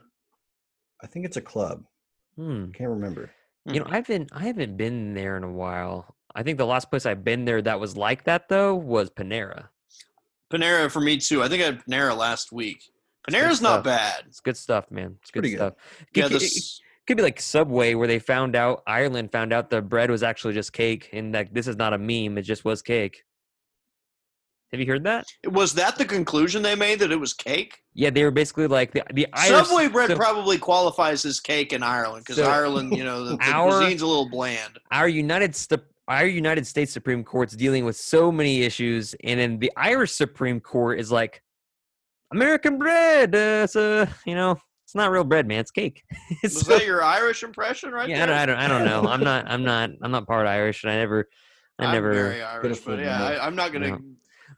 [1.02, 1.84] I think it's a club.
[2.36, 2.70] Hmm.
[2.72, 3.30] Can't remember.
[3.66, 6.16] You know, I've been I haven't been there in a while.
[6.34, 9.68] I think the last place I've been there that was like that though was Panera.
[10.52, 11.42] Panera for me too.
[11.42, 12.82] I think I had Panera last week.
[13.26, 14.24] Good Panera's not bad.
[14.26, 15.16] It's good stuff, man.
[15.22, 15.58] It's good pretty good.
[15.58, 15.74] stuff.
[16.14, 19.70] Yeah, Could- it- this could be like Subway where they found out Ireland found out
[19.70, 22.64] the bread was actually just cake and that this is not a meme, it just
[22.64, 23.24] was cake.
[24.70, 25.26] Have you heard that?
[25.48, 27.80] was that the conclusion they made that it was cake.
[27.92, 31.74] Yeah, they were basically like the the Irish Subway bread so probably qualifies as cake
[31.74, 34.78] in Ireland because So- Ireland, you know, the, the Our- cuisine's a little bland.
[34.90, 35.54] our United
[36.08, 40.58] our United States Supreme Court's dealing with so many issues, and then the Irish Supreme
[40.58, 41.42] Court is like,
[42.32, 43.34] American bread.
[43.34, 45.60] Uh, it's a you know, it's not real bread, man.
[45.60, 46.02] It's cake.
[46.42, 49.08] Was So- that your Irish impression right yeah, I don't, I don't, I don't know.
[49.10, 51.28] I'm not, I'm not, I'm not part Irish, and I never,
[51.78, 52.12] I I'm never.
[52.12, 53.22] very Irish, but yeah, man.
[53.22, 53.90] I, I'm not gonna.
[53.90, 53.98] No.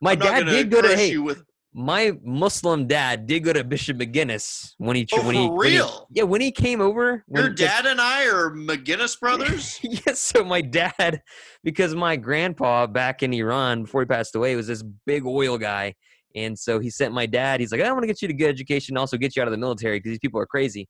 [0.01, 1.43] My I'm dad did go to hey, with
[1.77, 5.77] my Muslim dad did go to Bishop McGuinness when he Oh, when he when he-
[5.77, 6.07] real?
[6.11, 7.25] yeah when he came over.
[7.29, 9.81] your dad and I are McGuinness brothers.
[9.83, 11.23] yes, so my dad,
[11.65, 15.95] because my grandpa back in Iran before he passed away was this big oil guy,
[16.35, 17.61] and so he sent my dad.
[17.61, 19.49] He's like, I want to get you to good education, and also get you out
[19.49, 20.89] of the military because these people are crazy.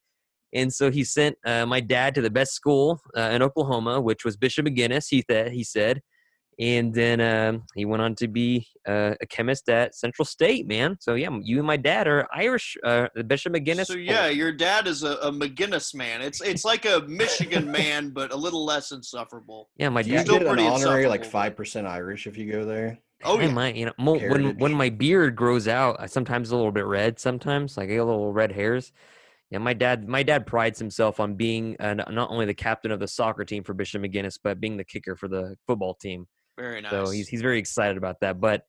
[0.53, 4.25] And so he sent uh, my dad to the best school uh, in Oklahoma, which
[4.25, 5.07] was Bishop McGuinness.
[5.11, 6.01] He th- he said,
[6.61, 10.69] and then um, he went on to be uh, a chemist at Central State.
[10.69, 12.77] Man, so yeah, you and my dad are Irish.
[12.85, 13.87] Uh, Bishop McGuinness.
[13.87, 16.23] So yeah, your dad is a, a McGuinness man.
[16.23, 19.71] It's it's like a Michigan man, but a little less insufferable.
[19.77, 20.27] yeah, my You dad.
[20.27, 23.01] still get an honorary like five percent Irish if you go there.
[23.22, 26.50] Oh I yeah, might, you know, mo- when when my beard grows out, I sometimes
[26.50, 27.18] a little bit red.
[27.18, 28.92] Sometimes, like I get little red hairs.
[29.50, 33.00] Yeah, my dad, my dad prides himself on being uh, not only the captain of
[33.00, 36.27] the soccer team for Bishop McGuinness, but being the kicker for the football team.
[36.59, 36.90] very nice.
[36.90, 38.40] So he's he's very excited about that.
[38.40, 38.64] But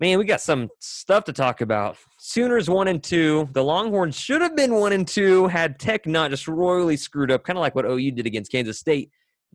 [0.00, 1.96] man, we got some stuff to talk about.
[2.18, 3.48] Sooners one and two.
[3.52, 7.44] The Longhorns should have been one and two had Tech not just royally screwed up,
[7.44, 9.10] kind of like what OU did against Kansas State.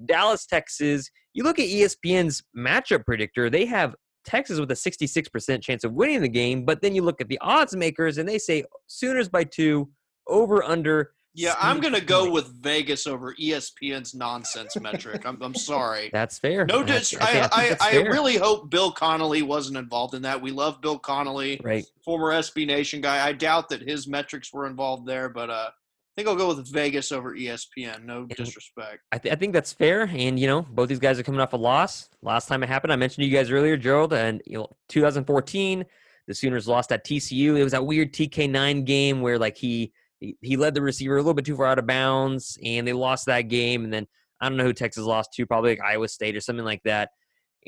[0.06, 1.10] Dallas, Texas.
[1.38, 3.94] You look at ESPN's matchup predictor; they have
[4.26, 6.66] Texas with a 66% chance of winning the game.
[6.66, 9.88] But then you look at the odds makers, and they say Sooners by two,
[10.28, 11.12] over under.
[11.36, 15.28] yeah, I'm gonna go with Vegas over ESPN's nonsense metric.
[15.28, 16.10] I'm I'm sorry.
[16.12, 16.66] That's fair.
[16.66, 20.42] No, I- dis- I I, I, I really hope Bill Connolly wasn't involved in that.
[20.42, 21.86] We love Bill Connolly, right.
[22.04, 23.24] former SB Nation guy.
[23.24, 25.70] I doubt that his metrics were involved there, but uh,
[26.18, 28.04] think I'll go with Vegas over ESPN.
[28.04, 29.04] No disrespect.
[29.12, 30.10] I, th- I think that's fair.
[30.12, 32.10] And, you know, both these guys are coming off a loss.
[32.24, 35.86] Last time it happened, I mentioned to you guys earlier, Gerald, and, you know, 2014,
[36.28, 37.56] the Sooners lost at TCU.
[37.56, 41.36] It was that weird TK9 game where, like, he he, led the receiver a little
[41.36, 43.84] bit too far out of bounds, and they lost that game.
[43.84, 44.08] And then
[44.42, 47.10] I don't know who Texas lost to, probably like Iowa State or something like that.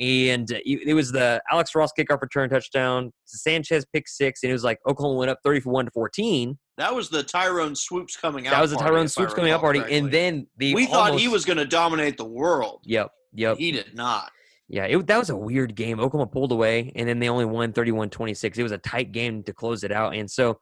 [0.00, 4.54] And uh, it was the Alex Ross kickoff return touchdown, Sanchez pick six, and it
[4.54, 6.58] was like Oklahoma went up 30 for 1 to 14.
[6.80, 8.52] That was the Tyrone Swoopes coming out.
[8.52, 9.80] That was the Tyrone Swoopes coming out party.
[9.80, 9.98] correctly.
[9.98, 12.80] And then the we thought he was going to dominate the world.
[12.84, 13.10] Yep.
[13.34, 13.58] Yep.
[13.58, 14.32] He did not.
[14.66, 16.00] Yeah, it, that was a weird game.
[16.00, 18.56] Oklahoma pulled away, and then they only won 31 26.
[18.56, 20.14] It was a tight game to close it out.
[20.14, 20.58] And so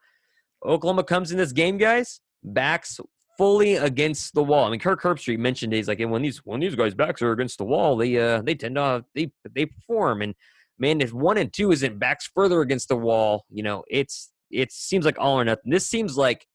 [0.66, 2.98] Oklahoma comes in this game, guys, backs
[3.36, 4.64] fully against the wall.
[4.64, 7.58] I mean, Kirk Herbstreit mentioned he's like, when these when these guys' backs are against
[7.58, 10.22] the wall, they uh they tend to they they perform.
[10.22, 10.34] And
[10.80, 14.72] man, if one and two isn't backs further against the wall, you know, it's it
[14.72, 15.70] seems like all or nothing.
[15.70, 16.46] This seems like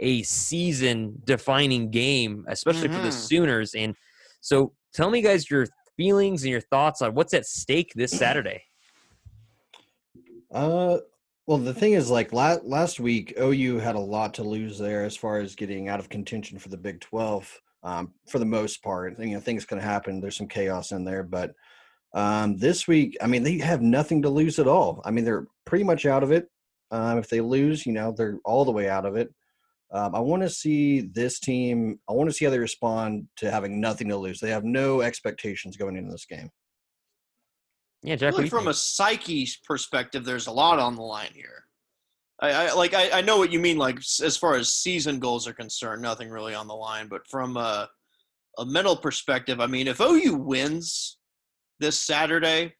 [0.00, 3.12] a season defining game, especially for the Mhm.
[3.12, 3.74] Sooners.
[3.74, 3.94] And
[4.40, 8.62] so tell me guys your feelings and your thoughts on what's at stake this Saturday.
[10.50, 10.98] Uh,
[11.46, 15.04] well, the thing is, like la- last week, OU had a lot to lose there
[15.04, 17.50] as far as getting out of contention for the Big Twelve.
[17.84, 20.20] Um, for the most part, you know, things can happen.
[20.20, 21.52] There's some chaos in there, but
[22.14, 25.02] um, this week, I mean, they have nothing to lose at all.
[25.04, 26.48] I mean, they're pretty much out of it.
[26.92, 29.34] Um, if they lose, you know, they're all the way out of it.
[29.92, 31.98] Um, I want to see this team.
[32.08, 34.40] I want to see how they respond to having nothing to lose.
[34.40, 36.50] They have no expectations going into this game.
[38.02, 38.34] Yeah, Jack.
[38.34, 38.70] Really from think?
[38.70, 41.64] a psyche perspective, there's a lot on the line here.
[42.40, 43.78] I, I like I, I know what you mean.
[43.78, 47.08] Like as far as season goals are concerned, nothing really on the line.
[47.08, 47.88] But from a,
[48.58, 51.18] a mental perspective, I mean, if OU wins
[51.80, 52.74] this Saturday,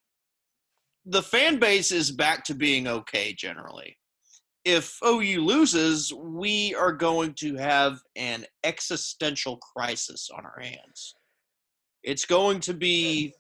[1.05, 3.97] the fan base is back to being okay generally.
[4.65, 11.15] If OU loses, we are going to have an existential crisis on our hands.
[12.05, 13.35] It's going to be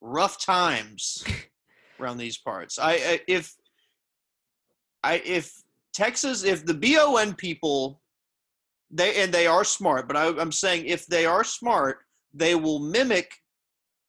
[0.00, 1.24] rough times
[2.00, 2.78] around these parts.
[2.78, 3.54] I, I if
[5.02, 5.52] I if
[5.94, 8.00] Texas if the BON people
[8.90, 11.98] they and they are smart, but I, I'm saying if they are smart,
[12.34, 13.30] they will mimic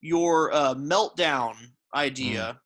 [0.01, 1.53] your uh, meltdown
[1.95, 2.59] idea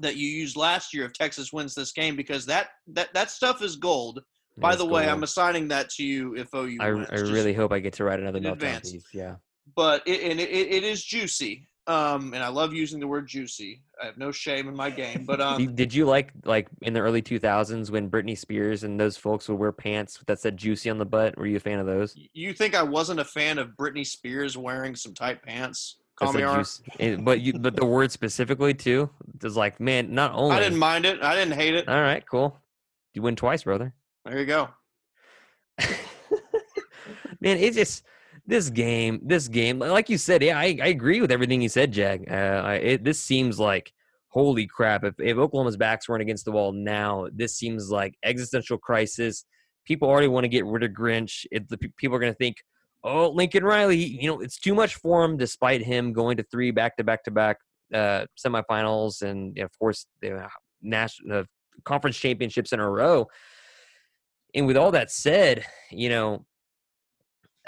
[0.00, 3.62] that you used last year if Texas wins this game because that that that stuff
[3.62, 4.20] is gold.
[4.58, 5.08] By Let's the way.
[5.08, 7.08] I'm assigning that to you if OU I, wins.
[7.10, 9.04] I really hope I get to write another meltdown piece.
[9.14, 9.36] Yeah.
[9.74, 11.68] but it, and it, it is juicy.
[11.86, 13.82] Um, and I love using the word juicy.
[14.00, 16.92] I have no shame in my game, but Did- um, Did you like like in
[16.92, 20.90] the early 2000s when Britney Spears and those folks would wear pants that said "juicy"
[20.90, 21.38] on the butt?
[21.38, 22.14] Were you a fan of those?
[22.32, 25.96] you think I wasn't a fan of Britney Spears wearing some tight pants?
[26.20, 29.10] Call me juice- and- but you but the word specifically too
[29.42, 30.56] is like man, not only.
[30.56, 31.22] I didn't mind it.
[31.22, 31.88] I didn't hate it.
[31.88, 32.58] All right, cool.
[33.14, 33.94] You win twice, brother.
[34.24, 34.68] There you go.
[37.40, 38.04] man, it's just
[38.46, 39.20] this game.
[39.24, 42.30] This game, like you said, yeah, I, I agree with everything you said, Jag.
[42.30, 43.92] Uh, it, this seems like
[44.28, 45.04] holy crap.
[45.04, 49.44] If, if Oklahoma's backs weren't against the wall now, this seems like existential crisis.
[49.84, 51.46] People already want to get rid of Grinch.
[51.50, 52.56] It, the, people are going to think,
[53.04, 56.70] oh, Lincoln Riley, you know, it's too much for him, despite him going to three
[56.70, 57.56] back to back to back
[57.94, 60.46] uh, semifinals and of course the
[60.82, 61.44] national uh,
[61.84, 63.26] conference championships in a row.
[64.54, 66.44] And with all that said, you know,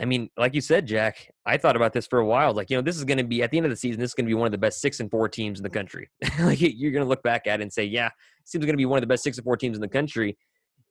[0.00, 2.54] I mean, like you said, Jack, I thought about this for a while.
[2.54, 4.00] Like, you know, this is going to be at the end of the season.
[4.00, 5.70] This is going to be one of the best six and four teams in the
[5.70, 6.08] country.
[6.40, 8.12] like, you're going to look back at it and say, yeah, it
[8.46, 10.36] seems going to be one of the best six and four teams in the country.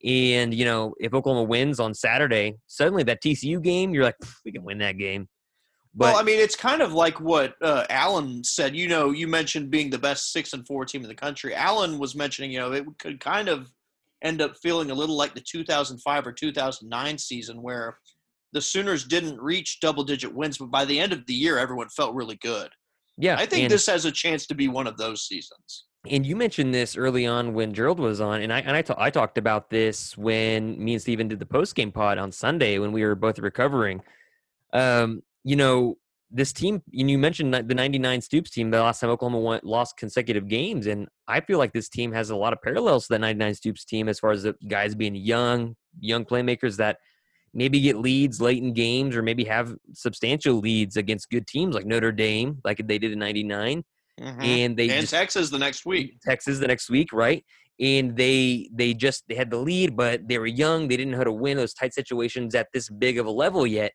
[0.03, 4.51] And you know, if Oklahoma wins on Saturday, suddenly that TCU game, you're like, we
[4.51, 5.27] can win that game.
[5.93, 8.75] But well, I mean, it's kind of like what uh, Allen said.
[8.75, 11.53] You know, you mentioned being the best six and four team in the country.
[11.53, 13.69] Allen was mentioning, you know, it could kind of
[14.23, 17.97] end up feeling a little like the 2005 or 2009 season where
[18.53, 21.89] the Sooners didn't reach double digit wins, but by the end of the year, everyone
[21.89, 22.69] felt really good.
[23.17, 25.85] yeah, I think this has a chance to be one of those seasons.
[26.09, 28.95] And you mentioned this early on when Gerald was on, and I and I, ta-
[28.97, 32.79] I talked about this when me and Steven did the post game pod on Sunday
[32.79, 34.01] when we were both recovering.
[34.73, 35.97] Um, you know,
[36.31, 39.97] this team, and you mentioned the '99 Stoops team, the last time Oklahoma won, lost
[39.97, 43.21] consecutive games, and I feel like this team has a lot of parallels to that
[43.21, 46.97] '99 Stoops team as far as the guys being young, young playmakers that
[47.53, 51.85] maybe get leads late in games or maybe have substantial leads against good teams like
[51.85, 53.83] Notre Dame, like they did in '99,
[54.17, 56.17] and they and just Texas the next week.
[56.23, 57.43] Texas the next week, right?
[57.79, 60.87] And they they just they had the lead, but they were young.
[60.87, 63.65] They didn't know how to win those tight situations at this big of a level
[63.65, 63.93] yet.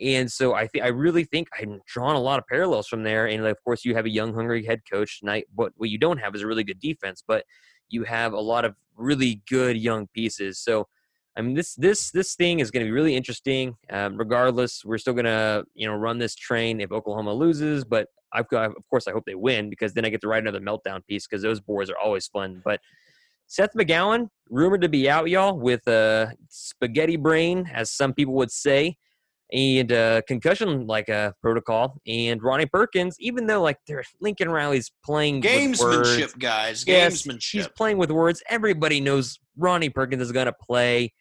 [0.00, 3.26] And so I think I really think I'm drawing a lot of parallels from there.
[3.26, 5.46] And of course, you have a young, hungry head coach tonight.
[5.54, 7.44] What what you don't have is a really good defense, but
[7.88, 10.58] you have a lot of really good young pieces.
[10.58, 10.86] So
[11.36, 13.76] I mean, this this this thing is going to be really interesting.
[13.90, 18.08] Um, regardless, we're still going to you know run this train if Oklahoma loses, but
[18.36, 20.60] I've got of course I hope they win because then I get to write another
[20.60, 22.62] meltdown piece because those boards are always fun.
[22.64, 22.80] But
[23.46, 28.50] Seth McGowan, rumored to be out, y'all, with a spaghetti brain, as some people would
[28.50, 28.96] say,
[29.52, 32.00] and uh, concussion like a protocol.
[32.06, 36.84] And Ronnie Perkins, even though like they're Lincoln Riley's playing with words, Gamesmanship, guys.
[36.86, 37.50] Yes, Gamesmanship.
[37.52, 38.42] He's playing with words.
[38.48, 41.12] Everybody knows Ronnie Perkins is going to play.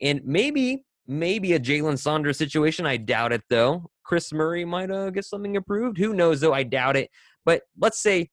[0.00, 2.86] And maybe, maybe a Jalen Saunders situation.
[2.86, 3.90] I doubt it, though.
[4.04, 5.98] Chris Murray might uh, get something approved.
[5.98, 6.52] Who knows, though?
[6.52, 7.10] I doubt it.
[7.44, 8.30] But let's say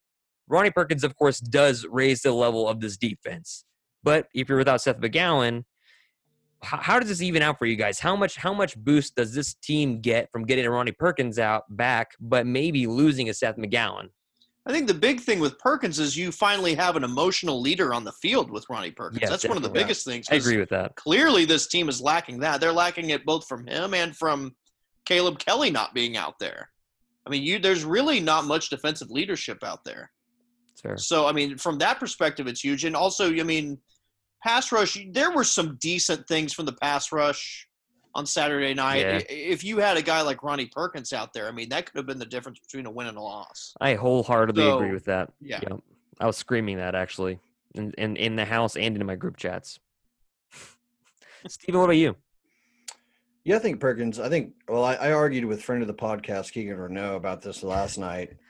[0.48, 3.66] Ronnie Perkins, of course, does raise the level of this defense.
[4.04, 5.64] But if you're without Seth McGowan,
[6.64, 8.00] how, how does this even out for you guys?
[8.00, 12.12] How much how much boost does this team get from getting Ronnie Perkins out back,
[12.20, 14.10] but maybe losing a Seth McGowan?
[14.66, 18.04] I think the big thing with Perkins is you finally have an emotional leader on
[18.04, 19.22] the field with Ronnie Perkins.
[19.22, 20.28] Yes, That's one of the biggest things.
[20.30, 20.96] I agree with that.
[20.96, 22.62] Clearly, this team is lacking that.
[22.62, 24.54] They're lacking it both from him and from
[25.06, 26.70] Caleb Kelly not being out there.
[27.26, 30.12] I mean, you there's really not much defensive leadership out there.
[30.82, 30.98] Fair.
[30.98, 32.86] So, I mean, from that perspective, it's huge.
[32.86, 33.78] And also, I mean,
[34.44, 37.68] pass rush, there were some decent things from the pass rush
[38.16, 39.02] on Saturday night.
[39.02, 39.22] Yeah.
[39.30, 42.08] If you had a guy like Ronnie Perkins out there, I mean, that could have
[42.08, 43.74] been the difference between a win and a loss.
[43.80, 45.32] I wholeheartedly agree with that.
[45.40, 45.60] yeah.
[45.62, 45.80] Yep.
[46.20, 47.40] I was screaming that actually
[47.74, 49.80] in, in, in the house and in my group chats.
[51.48, 52.16] Steven, what about you?
[53.44, 54.20] Yeah, I think Perkins.
[54.20, 54.54] I think.
[54.68, 58.34] Well, I, I argued with friend of the podcast Keegan Renault about this last night.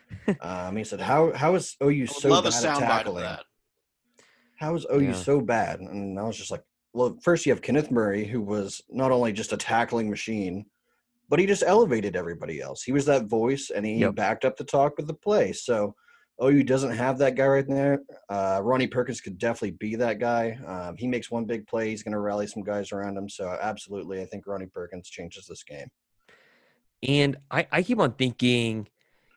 [0.41, 3.23] Um, he said, "How how is OU so love a bad at soundbite of tackling?
[3.23, 3.43] that.
[4.59, 5.13] How is OU Yeah.
[5.13, 8.81] so bad?" And I was just like, "Well, first you have Kenneth Murray, who was
[8.89, 10.65] not only just a tackling machine,
[11.29, 12.83] but he just elevated everybody else.
[12.83, 14.15] He was that voice, and he Yep.
[14.15, 15.53] backed up the talk with the play.
[15.53, 15.95] So."
[16.41, 18.01] OU doesn't have that guy right there.
[18.29, 20.57] Uh, Ronnie Perkins could definitely be that guy.
[20.65, 21.89] Um, he makes one big play.
[21.89, 23.29] He's going to rally some guys around him.
[23.29, 25.87] So, absolutely, I think Ronnie Perkins changes this game.
[27.07, 28.87] And I, I keep on thinking,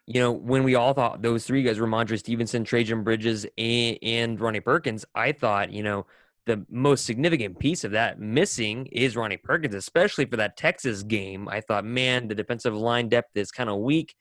[0.07, 3.99] you know, when we all thought those three guys were Mondre Stevenson, Trejan Bridges, and,
[4.03, 6.07] and Ronnie Perkins, I thought, you know,
[6.47, 11.49] the most significant piece of that missing is Ronnie Perkins, especially for that Texas game.
[11.49, 14.15] I thought, man, the defensive line depth is kind of weak.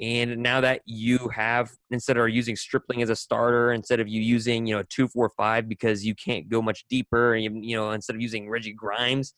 [0.00, 4.20] And now that you have, instead of using Stripling as a starter, instead of you
[4.20, 7.76] using, you know, two, four, five, because you can't go much deeper, and you, you
[7.76, 9.34] know, instead of using Reggie Grimes,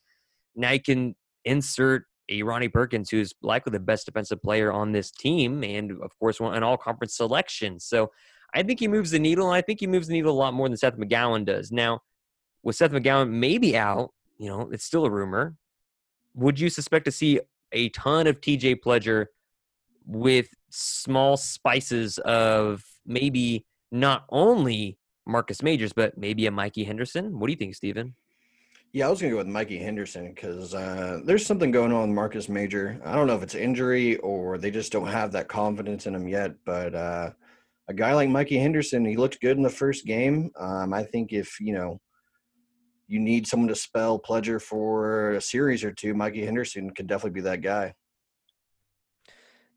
[0.56, 5.10] now you can insert a Ronnie Perkins, who's likely the best defensive player on this
[5.10, 7.78] team, and of course, an all conference selection.
[7.78, 8.10] So
[8.54, 10.54] I think he moves the needle, and I think he moves the needle a lot
[10.54, 11.70] more than Seth McGowan does.
[11.70, 12.00] Now,
[12.62, 15.56] with Seth McGowan maybe out, you know, it's still a rumor.
[16.34, 17.40] Would you suspect to see
[17.72, 19.26] a ton of TJ Pledger
[20.08, 27.38] with small spices of maybe not only Marcus Majors, but maybe a Mikey Henderson?
[27.38, 28.14] What do you think, Steven?
[28.92, 32.16] Yeah, I was gonna go with Mikey Henderson because uh, there's something going on with
[32.16, 32.98] Marcus Major.
[33.04, 36.26] I don't know if it's injury or they just don't have that confidence in him
[36.26, 36.54] yet.
[36.64, 37.30] But uh,
[37.88, 40.50] a guy like Mikey Henderson, he looked good in the first game.
[40.58, 42.00] Um, I think if you know
[43.08, 47.40] you need someone to spell Pledger for a series or two, Mikey Henderson could definitely
[47.42, 47.92] be that guy.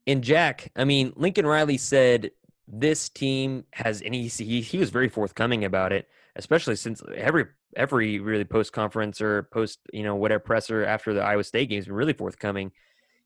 [0.07, 2.31] And Jack, I mean, Lincoln Riley said
[2.67, 7.45] this team has, and he he, he was very forthcoming about it, especially since every
[7.75, 11.77] every really post conference or post you know whatever presser after the Iowa State game
[11.77, 12.71] has been really forthcoming.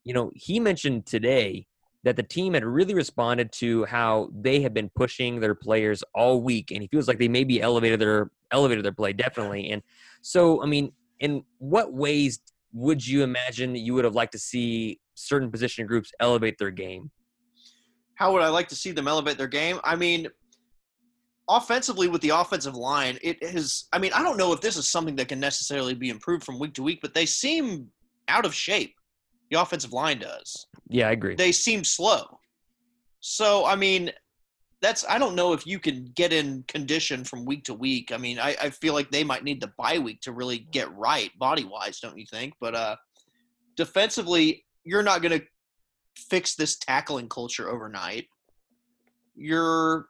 [0.04, 1.68] You know, he mentioned today
[2.04, 6.42] that the team had really responded to how they have been pushing their players all
[6.42, 9.72] week, and he feels like they maybe elevated their elevated their play definitely.
[9.72, 9.82] And
[10.22, 12.40] so, I mean, in what ways
[12.74, 17.12] would you imagine you would have liked to see certain position groups elevate their game?
[18.16, 19.80] How would I like to see them elevate their game?
[19.84, 20.28] I mean,
[21.50, 23.88] offensively with the offensive line, it is.
[23.94, 26.60] I mean, I don't know if this is something that can necessarily be improved from
[26.60, 27.88] week to week, but they seem
[28.28, 28.96] out of shape.
[29.52, 30.68] The offensive line does.
[30.90, 31.36] Yeah, I agree.
[31.36, 32.40] They seem slow.
[33.20, 34.12] So, I mean,
[34.82, 35.06] that's.
[35.08, 38.12] I don't know if you can get in condition from week to week.
[38.12, 40.96] I mean, I, I feel like they might need the bye week to really get
[40.96, 42.54] right body wise, don't you think?
[42.60, 42.96] But uh,
[43.76, 45.46] defensively, you're not going to
[46.16, 48.28] fix this tackling culture overnight.
[49.36, 50.08] You're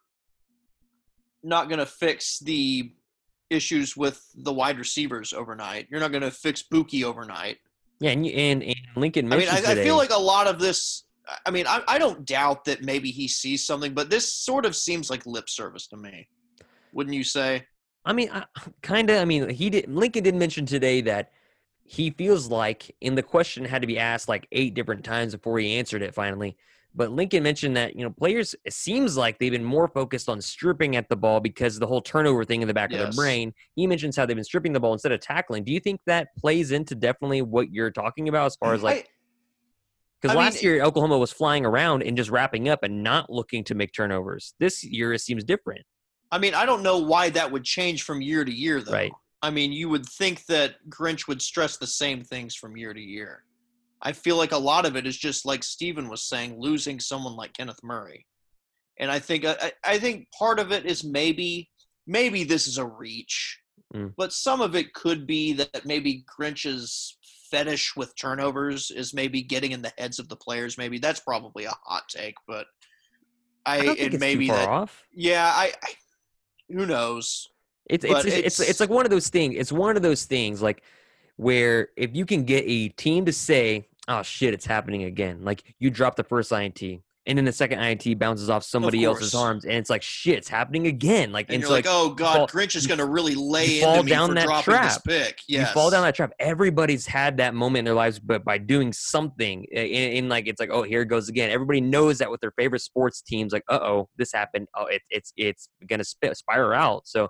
[1.41, 2.91] not going to fix the
[3.49, 5.87] issues with the wide receivers overnight.
[5.89, 7.57] You're not going to fix Buki overnight.
[7.99, 11.05] yeah, and, and and Lincoln I mean, I, I feel like a lot of this.
[11.45, 14.75] I mean, I, I don't doubt that maybe he sees something, but this sort of
[14.75, 16.27] seems like lip service to me.
[16.93, 17.65] Wouldn't you say?
[18.05, 18.29] I mean,
[18.83, 19.17] kind of.
[19.19, 19.89] I mean, he did.
[19.89, 21.31] Lincoln did mention today that
[21.85, 25.59] he feels like, and the question had to be asked like eight different times before
[25.59, 26.57] he answered it finally.
[26.95, 28.55] But Lincoln mentioned that you know players.
[28.65, 31.87] It seems like they've been more focused on stripping at the ball because of the
[31.87, 33.53] whole turnover thing in the back of their brain.
[33.75, 35.63] He mentions how they've been stripping the ball instead of tackling.
[35.63, 39.09] Do you think that plays into definitely what you're talking about as far as like?
[40.21, 43.29] Because I mean, last year Oklahoma was flying around and just wrapping up and not
[43.29, 44.55] looking to make turnovers.
[44.59, 45.81] This year it seems different.
[46.31, 48.93] I mean, I don't know why that would change from year to year, though.
[48.93, 49.11] Right.
[49.45, 52.99] I mean, you would think that Grinch would stress the same things from year to
[52.99, 53.43] year.
[54.01, 57.35] I feel like a lot of it is just like Steven was saying, losing someone
[57.35, 58.25] like Kenneth Murray.
[58.99, 61.69] And I think I, I think part of it is maybe
[62.07, 63.59] maybe this is a reach,
[63.93, 64.13] Mm.
[64.17, 67.17] but some of it could be that maybe Grinch's
[67.51, 70.75] fetish with turnovers is maybe getting in the heads of the players.
[70.77, 72.65] Maybe that's probably a hot take, but
[73.65, 75.03] I, I it may be far that off.
[75.13, 75.89] yeah, I, I
[76.69, 77.47] who knows.
[77.89, 79.55] It's it's, it's it's it's- like one of those things.
[79.57, 80.83] It's one of those things like
[81.37, 85.63] where if you can get a team to say, "Oh shit, it's happening again," like
[85.79, 86.81] you drop the first INT,
[87.27, 90.47] and then the second INT bounces off somebody else's arms, and it's like, "Shit, it's
[90.47, 93.35] happening again!" Like And, and you're like, oh god, fall- Grinch is going to really
[93.35, 95.03] lay fall down for that trap.
[95.03, 95.39] pick.
[95.47, 96.31] you fall down that trap.
[96.39, 100.59] Everybody's had that moment in their lives, but by doing something, in, in like it's
[100.59, 101.49] like, oh, here it goes again.
[101.51, 104.67] Everybody knows that with their favorite sports teams, like, uh oh, this happened.
[104.75, 107.07] Oh, it, it's it's gonna sp- spiral out.
[107.07, 107.27] So.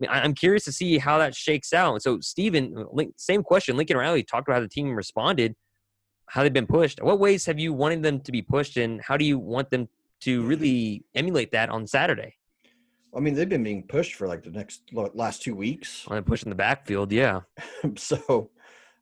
[0.00, 2.02] I mean, I- I'm curious to see how that shakes out.
[2.02, 3.76] So, Steven, Link- same question.
[3.76, 5.54] Lincoln Riley talked about how the team responded,
[6.26, 7.02] how they've been pushed.
[7.02, 9.88] What ways have you wanted them to be pushed, and how do you want them
[10.22, 12.36] to really emulate that on Saturday?
[13.14, 16.04] I mean, they've been being pushed for like the next last two weeks.
[16.08, 17.40] On pushing the backfield, yeah.
[17.96, 18.50] so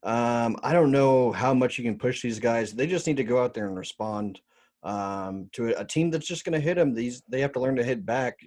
[0.03, 2.73] um, I don't know how much you can push these guys.
[2.73, 4.41] They just need to go out there and respond
[4.83, 6.95] um, to a, a team that's just going to hit them.
[6.95, 8.39] These they have to learn to hit back.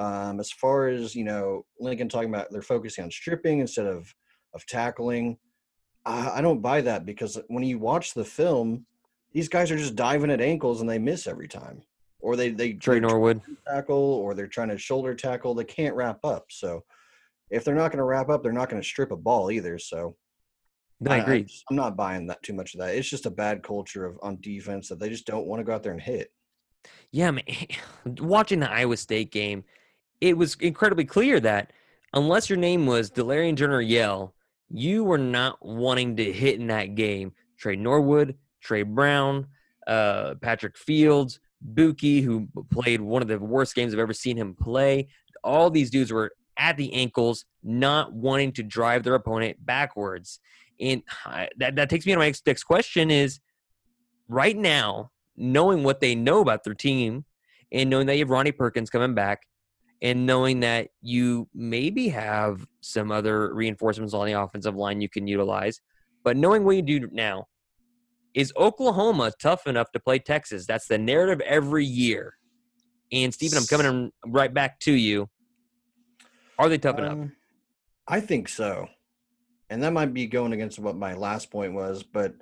[0.00, 4.14] Um, as far as you know, Lincoln talking about they're focusing on stripping instead of
[4.54, 5.36] of tackling.
[6.06, 8.86] I, I don't buy that because when you watch the film,
[9.32, 11.82] these guys are just diving at ankles and they miss every time,
[12.20, 13.42] or they they Tre Norwood.
[13.68, 15.54] tackle or they're trying to shoulder tackle.
[15.54, 16.46] They can't wrap up.
[16.48, 16.82] So
[17.50, 19.78] if they're not going to wrap up, they're not going to strip a ball either.
[19.78, 20.16] So
[21.00, 21.46] No, I agree.
[21.68, 22.94] I'm not buying that too much of that.
[22.94, 25.74] It's just a bad culture of on defense that they just don't want to go
[25.74, 26.32] out there and hit.
[27.12, 27.44] Yeah, man.
[28.18, 29.64] Watching the Iowa State game,
[30.20, 31.72] it was incredibly clear that
[32.12, 34.34] unless your name was Delarrin Turner Yell,
[34.68, 37.32] you were not wanting to hit in that game.
[37.58, 39.46] Tre Norwood, Tre Brown,
[39.86, 41.40] uh, Patrick Fields,
[41.74, 45.08] Buki, who played one of the worst games I've ever seen him play.
[45.42, 50.40] All these dudes were at the ankles, not wanting to drive their opponent backwards.
[50.78, 53.40] And uh, that, that takes me to my next, next question is
[54.28, 57.24] right now, knowing what they know about their team
[57.72, 59.46] and knowing that you have Ronnie Perkins coming back
[60.02, 65.26] and knowing that you maybe have some other reinforcements on the offensive line you can
[65.26, 65.80] utilize,
[66.24, 67.46] but knowing what you do now,
[68.34, 70.66] is Oklahoma tough enough to play Texas?
[70.66, 72.34] That's the narrative every year.
[73.12, 75.28] And Stephen, I'm coming right back to you.
[76.58, 77.12] Are they tough enough?
[77.12, 77.32] Um,
[78.06, 78.88] I think so.
[79.68, 82.34] And that might be going against what my last point was, but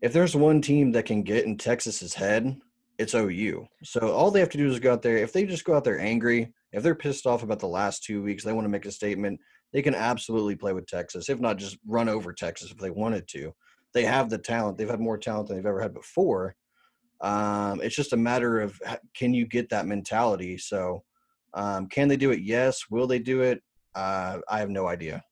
[0.00, 2.60] if there's one team that can get in Texas's head,
[2.98, 3.66] it's OU.
[3.82, 5.16] So all they have to do is go out there.
[5.16, 8.22] If they just go out there angry, if they're pissed off about the last two
[8.22, 9.40] weeks, they want to make a statement,
[9.72, 11.28] they can absolutely play with Texas.
[11.28, 13.54] If not, just run over Texas if they wanted to.
[13.94, 14.78] They have the talent.
[14.78, 16.54] They've had more talent than they've ever had before.
[17.20, 18.80] Um, it's just a matter of
[19.14, 20.58] can you get that mentality.
[20.58, 21.04] So
[21.54, 22.40] um, can they do it?
[22.40, 22.84] Yes.
[22.90, 23.62] Will they do it?
[23.94, 25.22] Uh, I have no idea.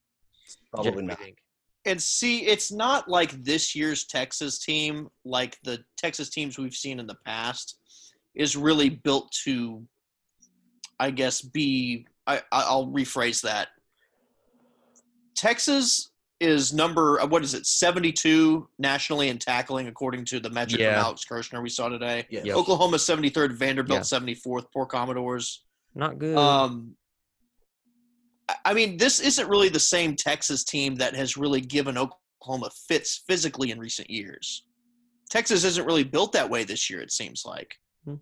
[0.72, 1.18] Probably Jeff, what do you not.
[1.18, 1.38] think?
[1.86, 7.00] And see, it's not like this year's Texas team, like the Texas teams we've seen
[7.00, 7.78] in the past,
[8.34, 9.82] is really built to,
[10.98, 12.06] I guess, be.
[12.26, 13.68] I, I- I'll rephrase that.
[15.34, 16.10] Texas
[16.40, 20.80] is number uh, what is it seventy two nationally in tackling according to the metric
[20.80, 20.94] Yeah.
[20.94, 22.26] from Alex Kirshner we saw today.
[22.30, 22.44] Yes.
[22.46, 22.56] Yep.
[22.56, 24.02] Oklahoma seventy third, Vanderbilt Yeah.
[24.02, 24.66] seventy fourth.
[24.72, 25.64] Poor Commodores.
[25.94, 26.36] Not good.
[26.36, 26.94] Um,
[28.64, 33.22] I- mean, this isn't really the same Texas team that has really given Oklahoma fits
[33.28, 34.64] physically in recent years.
[35.30, 37.00] Texas isn't really built that way this year.
[37.00, 38.16] It seems like Hmm.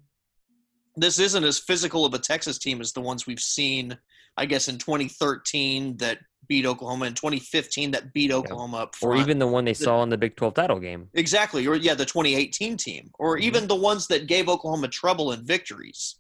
[0.96, 3.98] this isn't as physical of a Texas team as the ones we've seen.
[4.36, 6.18] I guess in 2013 that
[6.48, 10.02] beat Oklahoma, in 2015 that beat Oklahoma up or even the one they the- saw
[10.02, 11.10] in the Big 12 title game.
[11.14, 11.66] Exactly.
[11.66, 13.42] Or yeah, the 2018 team, or Mhm.
[13.42, 16.16] even the ones that gave Oklahoma trouble in victories.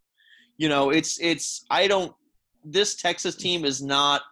[0.56, 2.14] You know, it's it's I don't
[2.72, 3.40] this Texas mm.
[3.40, 4.22] team is not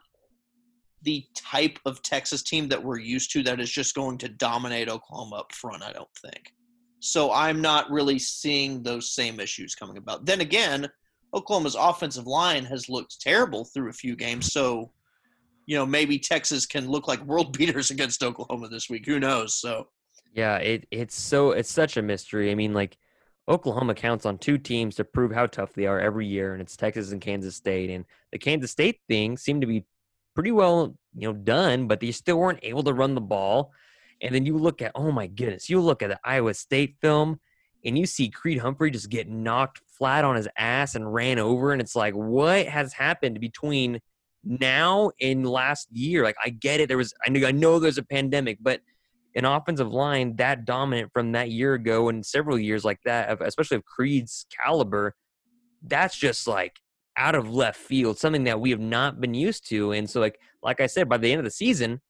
[1.03, 4.89] the type of Texas team that we're used to that is just going to dominate
[4.89, 6.53] Oklahoma up front, I don't think.
[7.01, 10.27] So I'm not really seeing those same issues coming about.
[10.27, 10.89] Then again,
[11.35, 14.91] Oklahoma's offensive line has looked terrible through a few games, so
[15.67, 19.05] you know, maybe Texas can look like world beaters against Oklahoma this week.
[19.07, 19.57] Who knows?
[19.57, 19.89] So
[20.33, 22.51] Yeah, it it's so it's such a mystery.
[22.51, 22.97] I mean, like
[23.49, 26.77] Oklahoma counts on two teams to prove how tough they are every year, and it's
[26.77, 27.91] Texas and Kansas State.
[27.91, 29.85] And the Kansas State thing seemed to be
[30.35, 33.73] pretty well, you know, done, but they still weren't able to run the ball.
[34.21, 37.39] And then you look at, oh my goodness, you look at the Iowa State film,
[37.85, 41.73] and you see Creed Humphrey just get knocked flat on his ass and ran over,
[41.73, 44.01] and it's like, what has happened between
[44.43, 46.25] now and last year?
[46.25, 46.89] Like, I get it.
[46.89, 48.81] There was, I know, I know there's a pandemic, but
[49.37, 53.77] an offensive line that dominant from that year ago and several years like that, especially
[53.77, 55.15] of Creed's caliber,
[55.83, 56.81] that's just like
[57.17, 59.93] out of left field, something that we have not been used to.
[59.93, 62.01] And so, like, like I said, by the end of the season,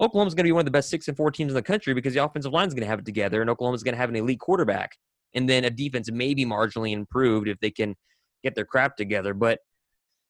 [0.00, 1.94] Oklahoma's going to be one of the best six and four teams in the country
[1.94, 4.10] because the offensive line is going to have it together, and Oklahoma's going to have
[4.10, 4.96] an elite quarterback,
[5.34, 7.94] and then a defense may be marginally improved if they can
[8.42, 9.32] get their crap together.
[9.34, 9.60] But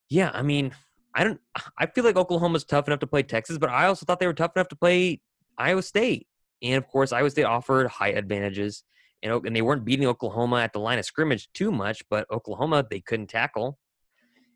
[0.08, 0.72] yeah, I mean,
[1.14, 1.40] I don't.
[1.78, 4.34] I feel like Oklahoma's tough enough to play Texas, but I also thought they were
[4.34, 5.20] tough enough to play
[5.56, 6.26] Iowa State.
[6.62, 8.84] And of course, Iowa State offered height advantages,
[9.22, 12.86] and, and they weren't beating Oklahoma at the line of scrimmage too much, but Oklahoma,
[12.88, 13.78] they couldn't tackle.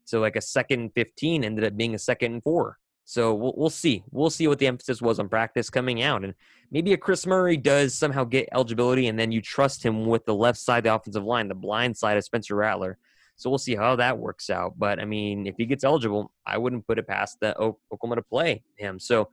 [0.05, 2.79] So, like a second and 15 ended up being a second and four.
[3.09, 4.05] So we'll, we'll see.
[4.11, 6.25] We'll see what the emphasis was on practice coming out.
[6.25, 6.35] And
[6.71, 10.35] maybe a Chris Murray does somehow get eligibility, and then you trust him with the
[10.35, 12.99] left side of the offensive line, the blind side of Spencer Rattler.
[13.37, 14.75] So we'll see how that works out.
[14.79, 18.23] But I mean, if he gets eligible, I wouldn't put it past the Oklahoma to
[18.23, 19.01] play him.
[19.01, 19.31] So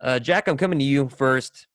[0.00, 1.66] uh, Jack, I'm coming to you first.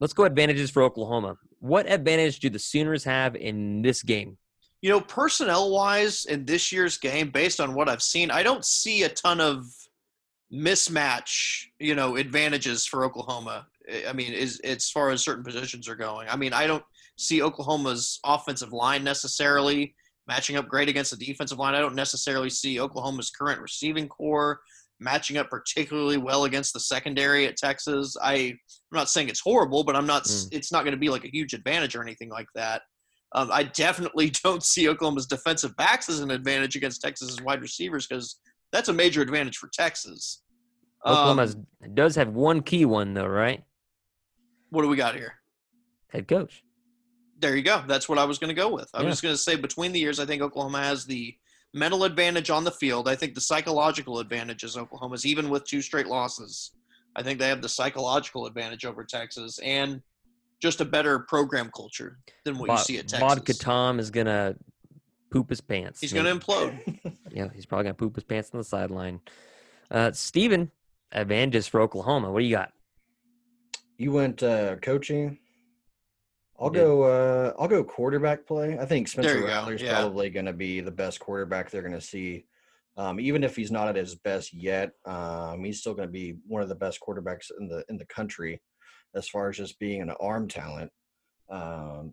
[0.00, 1.36] Let's go advantages for Oklahoma.
[1.60, 4.36] What advantage do the Sooners have in this game?
[4.80, 8.64] You know, personnel wise, in this year's game, based on what I've seen, I don't
[8.64, 9.64] see a ton of
[10.52, 13.68] mismatch, you know, advantages for Oklahoma.
[14.08, 16.28] I mean, as far as certain positions are going.
[16.28, 16.84] I mean, I don't
[17.16, 19.94] see Oklahoma's offensive line necessarily
[20.26, 21.74] matching up great against the defensive line.
[21.74, 24.60] I don't necessarily see Oklahoma's current receiving core
[25.02, 28.16] matching up particularly well against the secondary at Texas.
[28.22, 28.58] I, I'm
[28.92, 30.24] not saying it's horrible, but I'm not.
[30.24, 30.48] Mm.
[30.52, 32.82] It's not going to be like a huge advantage or anything like that.
[33.34, 38.06] Um, I definitely don't see Oklahoma's defensive backs as an advantage against Texas's wide receivers
[38.06, 38.38] because
[38.72, 40.42] that's a major advantage for Texas.
[41.04, 43.62] Oklahoma um, does have one key one though, right?
[44.70, 45.34] What do we got here?
[46.08, 46.62] Head coach.
[47.38, 47.82] There you go.
[47.88, 48.88] That's what I was going to go with.
[48.94, 49.08] I yeah.
[49.08, 51.34] was going to say between the years, I think Oklahoma has the
[51.74, 53.08] mental advantage on the field.
[53.08, 56.72] I think the psychological advantage is Oklahoma's, even with two straight losses.
[57.16, 60.02] I think they have the psychological advantage over Texas and
[60.60, 63.20] just a better program culture than what Bod, you see at Texas.
[63.20, 64.54] Vodka Tom is gonna
[65.30, 66.00] poop his pants.
[66.00, 66.78] He's gonna implode.
[67.30, 69.20] yeah, he's probably gonna poop his pants on the sideline.
[69.90, 70.70] Uh, Steven,
[71.10, 72.30] advantages for Oklahoma.
[72.30, 72.72] What do you got?
[73.98, 75.38] You went uh, coaching.
[76.62, 77.02] I'll go.
[77.02, 78.78] Uh, I'll go quarterback play.
[78.78, 79.98] I think Spencer Rattler's yeah.
[79.98, 82.46] probably going to be the best quarterback they're going to see.
[82.96, 86.36] Um, even if he's not at his best yet, um, he's still going to be
[86.46, 88.60] one of the best quarterbacks in the in the country,
[89.14, 90.90] as far as just being an arm talent.
[91.50, 92.12] Um,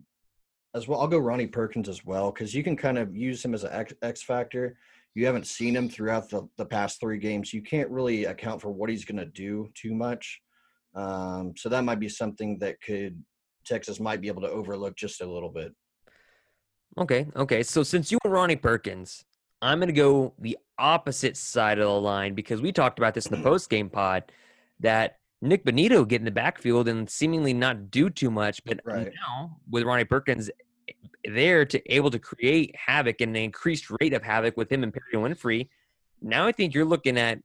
[0.74, 3.54] as well, I'll go Ronnie Perkins as well because you can kind of use him
[3.54, 4.76] as an X, X factor.
[5.14, 7.52] You haven't seen him throughout the, the past three games.
[7.52, 10.40] You can't really account for what he's going to do too much.
[10.94, 13.22] Um, so that might be something that could
[13.64, 15.74] Texas might be able to overlook just a little bit.
[16.98, 17.62] Okay, okay.
[17.62, 19.24] So since you were Ronnie Perkins,
[19.62, 23.26] I'm going to go the opposite side of the line because we talked about this
[23.26, 24.24] in the post game pod
[24.80, 29.12] that Nick Bonitto get in the backfield and seemingly not do too much, but right.
[29.28, 30.50] now with Ronnie Perkins
[30.88, 30.92] eh,
[31.24, 34.92] there to able to create havoc and an increased rate of havoc with him and
[34.92, 35.68] Perrion Winfrey,
[36.20, 37.38] now I think you're looking at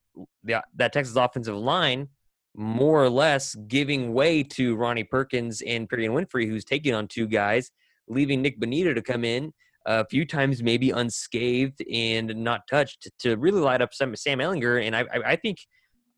[0.44, 2.10] the, that Texas offensive line
[2.56, 7.28] more or less giving way to Ronnie Perkins and Perrion Winfrey, who's taking on two
[7.28, 7.72] guys,
[8.08, 9.52] leaving Nick Bonitto to come in
[9.86, 14.86] a few times, maybe unscathed and not touched, to really light up Sam, Sam Ehlinger.
[14.86, 15.60] And I, I, I think,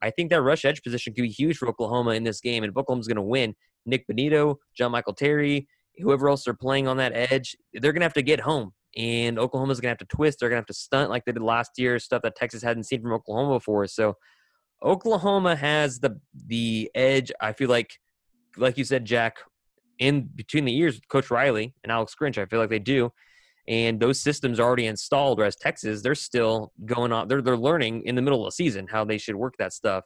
[0.00, 2.62] I think that rush edge position could be huge for Oklahoma in this game.
[2.62, 5.66] And Oklahoma's going to win, Nick Bonitto, John Michael Terry,
[5.98, 8.72] whoever else they're playing on that edge, they're going to have to get home.
[8.96, 10.38] And Oklahoma's going to have to twist.
[10.40, 12.84] They're going to have to stunt like they did last year, stuff that Texas hadn't
[12.84, 13.86] seen from Oklahoma before.
[13.86, 14.14] So
[14.82, 17.32] Oklahoma has the the edge.
[17.40, 17.98] I feel like,
[18.56, 19.38] like you said, Jack,
[19.98, 23.12] in between the years with Coach Riley and Alex Grinch, I feel like they do.
[23.66, 27.28] And those systems are already installed, whereas Texas, they're still going on.
[27.28, 30.04] They're they're learning in the middle of the season how they should work that stuff.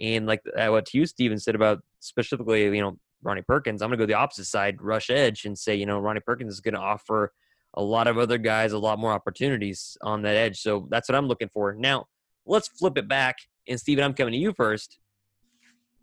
[0.00, 3.98] And like uh, what you, Steven, said about specifically, you know, Ronnie Perkins, I'm gonna
[3.98, 7.32] go the opposite side, rush edge, and say, you know, Ronnie Perkins is gonna offer
[7.74, 10.60] a lot of other guys a lot more opportunities on that edge.
[10.60, 11.74] So that's what I'm looking for.
[11.74, 12.06] Now,
[12.46, 13.36] let's flip it back
[13.68, 14.98] and Steven, I'm coming to you first.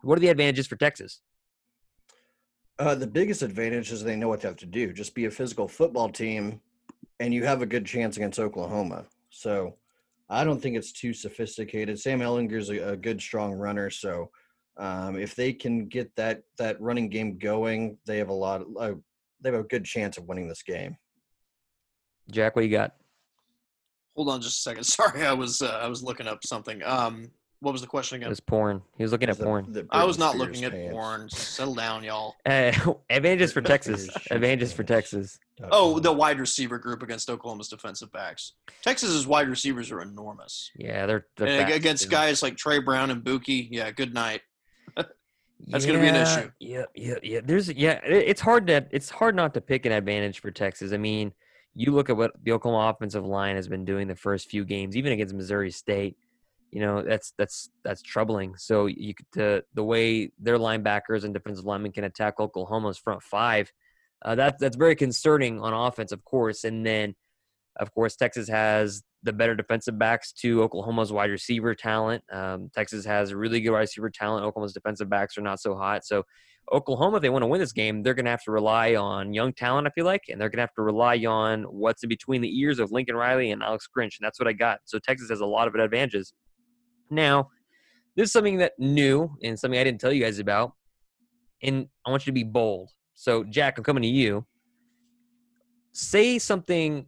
[0.02, 1.20] What are the advantages for Texas?
[2.78, 4.92] Uh, the biggest advantage is they know what they have to do.
[4.92, 6.60] Just be a physical football team,
[7.20, 9.06] and you have a good chance against Oklahoma.
[9.30, 9.76] So
[10.28, 11.98] I don't think it's too sophisticated.
[11.98, 13.90] Sam Ehlinger's a, a good, strong runner.
[13.90, 14.30] So
[14.76, 18.60] um, if they can get that that running game going, they have a lot.
[18.60, 18.94] Of, uh,
[19.40, 20.96] they have a good chance of winning this game.
[22.30, 22.94] Jack, what you got?
[24.16, 24.84] Hold on just a second.
[24.84, 26.82] Sorry, I was uh, I was looking up something.
[26.84, 27.30] Um,
[27.60, 28.24] What was the question again?
[28.24, 28.30] It again?
[28.32, 28.82] was porn.
[28.96, 29.72] He was looking at The- porn.
[29.72, 30.92] the I was not Spears looking at pants.
[30.92, 31.28] porn.
[31.30, 32.34] Settle down, y'all.
[32.46, 32.72] Uh,
[33.08, 34.08] advantages for Texas.
[34.30, 34.84] Advantages for.
[34.84, 35.38] Texas.
[35.72, 38.52] Oh, the wide receiver group against Oklahoma's defensive backs.
[38.82, 40.70] Texas's wide receivers are enormous.
[40.76, 42.10] Yeah, they're, they're And fast, against too.
[42.10, 44.42] guys like Tre Brown and Buki, yeah, good night.
[45.68, 46.50] That's gonna be an issue.
[46.60, 47.40] Yeah, yeah, yeah.
[47.42, 50.92] There's yeah, it- it's hard to it's hard not to pick an advantage for Texas.
[50.92, 51.32] I mean,
[51.74, 54.96] you look at what the Oklahoma offensive line has been doing the first few games,
[54.96, 56.16] even against Missouri State.
[56.70, 58.56] You know, that's that's that's troubling.
[58.56, 63.72] So you the the way their linebackers and defensive linemen can attack Oklahoma's front five,
[64.24, 66.64] uh, that that's very concerning on offense, of course.
[66.64, 67.14] And then,
[67.78, 72.22] of course, Texas has the better defensive backs to Oklahoma's wide receiver talent.
[72.32, 74.44] Um, Texas has really good wide receiver talent.
[74.44, 76.04] Oklahoma's defensive backs are not so hot.
[76.04, 76.24] So
[76.72, 79.32] Oklahoma, if they want to win this game, they're going to have to rely on
[79.32, 82.08] young talent, I feel like, and they're going to have to rely on what's in
[82.08, 84.80] between the ears of Lincoln Riley and Alex Grinch, and that's what I got.
[84.84, 86.32] So Texas has a lot of advantages.
[87.10, 87.50] Now,
[88.16, 90.72] this is something that new and something I didn't tell you guys about,
[91.62, 92.90] and I want you to be bold.
[93.14, 94.46] So, Jack, I'm coming to you.
[95.92, 97.06] Say something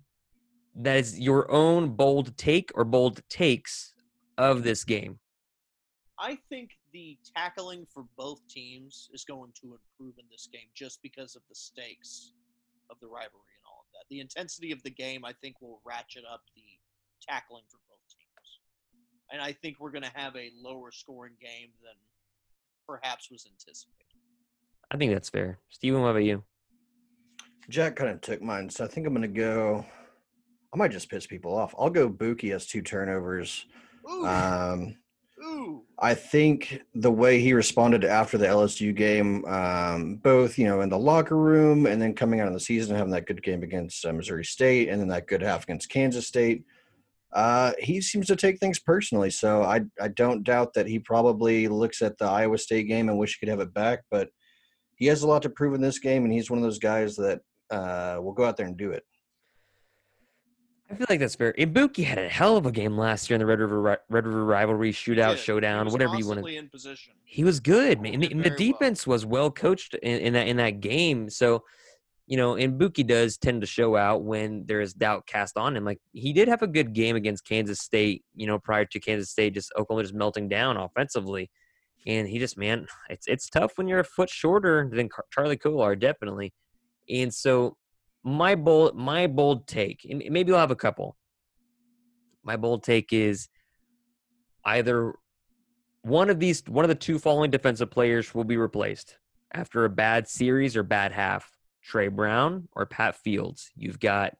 [0.76, 3.94] that is your own bold take or bold takes
[4.38, 5.18] of this game.
[6.18, 11.00] I think the tackling for both teams is going to improve in this game just
[11.02, 12.32] because of the stakes
[12.90, 14.06] of the rivalry and all of that.
[14.10, 16.62] The intensity of the game, I think, will ratchet up the
[17.20, 18.27] tackling for both teams.
[19.32, 21.92] And I think we're going to have a lower scoring game than
[22.86, 23.94] perhaps was anticipated.
[24.90, 25.58] I think that's fair.
[25.68, 26.42] Steven, what about you?
[27.68, 29.84] Jack kind of took mine, so I think I'm going to go.
[30.72, 31.74] I might just piss people off.
[31.78, 33.66] I'll go Buki has two turnovers.
[34.10, 34.96] Ooh, Um,
[35.44, 35.82] ooh.
[35.98, 40.88] I think the way he responded after the LSU game, um, both you know in
[40.88, 44.04] the locker room and then coming out of the season having that good game against
[44.06, 46.64] uh, Missouri State and then that good half against Kansas State,
[47.34, 49.30] uh, he seems to take things personally.
[49.30, 53.18] So I I don't doubt that he probably looks at the Iowa State game and
[53.18, 54.28] wish he could have it back, but
[54.96, 57.16] he has a lot to prove in this game, and he's one of those guys
[57.16, 59.04] that uh, will go out there and do it.
[60.90, 61.52] I feel like that's fair.
[61.52, 64.44] Ibuki had a hell of a game last year in the Red River Red River
[64.46, 66.42] rivalry shootout, showdown, whatever you want to.
[66.42, 67.12] constantly in position.
[67.24, 68.14] He was good, man.
[68.14, 68.78] And, the- and the very well.
[68.78, 71.28] defense was well coached in, in that in that game.
[71.28, 71.62] So,
[72.28, 75.74] you know, and Buki does tend to show out when there is doubt cast on
[75.74, 75.86] him.
[75.86, 78.22] Like he did have a good game against Kansas State.
[78.36, 81.50] You know, prior to Kansas State, just Oklahoma just melting down offensively,
[82.06, 85.56] and he just man, it's it's tough when you're a foot shorter than Car- Charlie
[85.56, 86.52] Kolar, definitely.
[87.08, 87.78] And so,
[88.22, 91.16] my bold my bold take, and maybe I'll have a couple.
[92.44, 93.48] My bold take is
[94.66, 95.14] either
[96.02, 99.16] one of these one of the two following defensive players will be replaced
[99.54, 104.34] after a bad series or bad half tre brown or pat fields you've got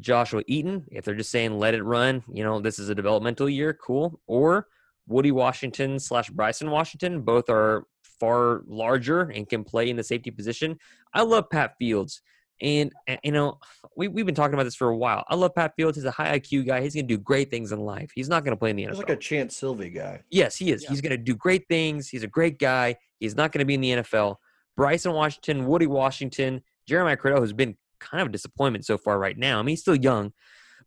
[0.00, 3.48] joshua eaton if they're just saying let it run you know this is a developmental
[3.48, 4.68] year cool or
[5.08, 7.84] woodi washington slash bryson washington both are
[8.20, 10.78] far larger and can play in the safety position
[11.12, 12.22] i love pat fields
[12.62, 12.92] and
[13.24, 13.58] you know
[13.96, 16.10] we, we've been talking about this for a while i love pat fields he's a
[16.10, 18.58] high iq guy he's going to do great things in life he's not going to
[18.58, 20.20] play in the nfl He's like a Chanse Sylvie guy.
[20.30, 20.82] Yes, he is.
[20.82, 20.90] Yeah.
[20.90, 22.08] He's going to do great things.
[22.08, 22.96] He's a great guy.
[23.18, 24.36] He's not going to be in the NFL.
[24.76, 29.36] Bryson Washington, Woodi Washington, Jeremiah Criddell, who's been kind of a disappointment so far right
[29.36, 29.58] now.
[29.58, 30.32] I mean, he's still young,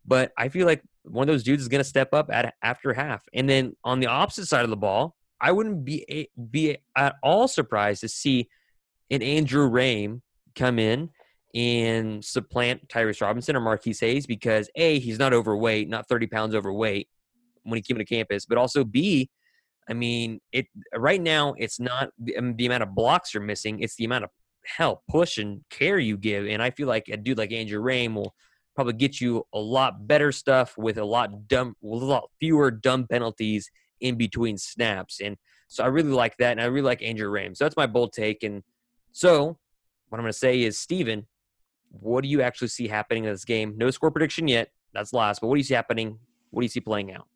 [0.04, 2.92] but I feel like one of those dudes is going to step up at after
[2.92, 3.22] half.
[3.32, 7.48] And then on the opposite side of the ball, I wouldn't be be at all
[7.48, 8.48] surprised to see
[9.10, 10.22] an Andrew Raym
[10.54, 11.10] come in
[11.54, 16.54] and supplant Tyrese Robinson or Marquis Hayes because a he's not overweight, not 30 pounds
[16.54, 17.08] overweight
[17.62, 19.30] when he came to campus, but also B,
[19.88, 23.80] I mean, it right now it's not the, um, the amount of blocks you're missing;
[23.80, 24.30] it's the amount of
[24.64, 26.46] help, push, and care you give.
[26.46, 28.34] And I feel like a dude like Andrew Raym will
[28.74, 32.70] probably get you a lot better stuff with a lot dumb, with a lot fewer
[32.70, 33.70] dumb penalties
[34.00, 35.20] in between snaps.
[35.20, 35.36] And
[35.68, 37.56] so I really like that, and I really like Andrew Raym.
[37.56, 38.42] So that's my bold take.
[38.42, 38.62] And
[39.12, 39.58] so
[40.08, 41.26] what I'm going to say is, Steven,
[41.90, 43.74] what do you actually see happening in this game?
[43.76, 44.70] No score prediction yet.
[44.92, 45.40] That's last.
[45.40, 46.18] But what do you see happening?
[46.50, 47.26] What do you see playing out?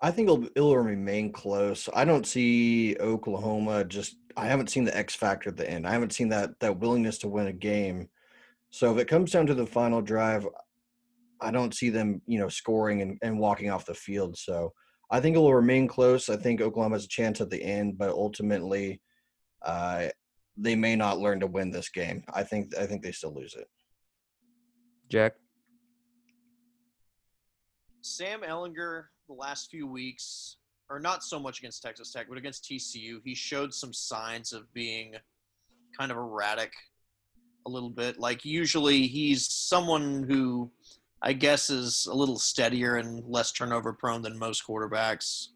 [0.00, 1.88] I think it'll, it'll remain close.
[1.94, 4.16] I don't see Oklahoma just.
[4.36, 5.86] I haven't seen the X factor at the end.
[5.86, 8.08] I haven't seen that that willingness to win a game.
[8.70, 10.46] So if it comes down to the final drive,
[11.40, 14.36] I don't see them, you know, scoring and, and walking off the field.
[14.36, 14.72] So
[15.10, 16.28] I think it will remain close.
[16.28, 19.00] I think Oklahoma has a chance at the end, but ultimately,
[19.62, 20.08] uh,
[20.56, 22.24] they may not learn to win this game.
[22.32, 23.68] I think I think they still lose it.
[25.08, 25.34] Jack?
[28.00, 30.56] Sam Ehlinger, the last few weeks,
[30.90, 34.72] or not so much against Texas Tech, but against TCU, he showed some signs of
[34.74, 35.14] being
[35.98, 36.72] kind of erratic
[37.66, 38.18] a little bit.
[38.18, 40.70] Like, usually he's someone who
[41.24, 45.46] I guess, is a little steadier and less turnover prone than most quarterbacks.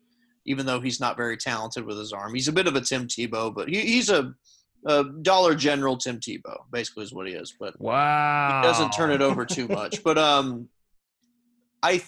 [0.46, 3.06] Even though he's not very talented with his arm, he's a bit of a Tim
[3.06, 4.32] Tebow, but he, he's a,
[4.86, 7.54] a Dollar General Tim Tebow, basically is what he is.
[7.60, 8.62] But Wow.
[8.62, 10.02] he doesn't turn it over too much.
[10.04, 10.70] But um,
[11.82, 11.98] I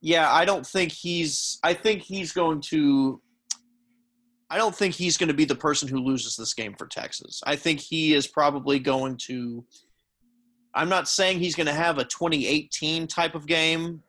[0.00, 1.58] yeah, I don't think he's.
[1.62, 3.20] I think he's going to.
[4.48, 7.40] I don't think he's going to be the person who loses this game for Texas.
[7.46, 9.64] I think he is probably going to.
[10.74, 14.02] I'm not saying he's going to have a 2018 type of game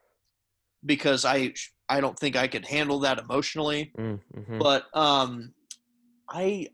[0.85, 1.53] because I
[1.89, 3.91] I don't think I could handle that emotionally.
[3.97, 4.59] Mm-hmm.
[4.59, 5.53] But um,
[6.29, 6.69] I,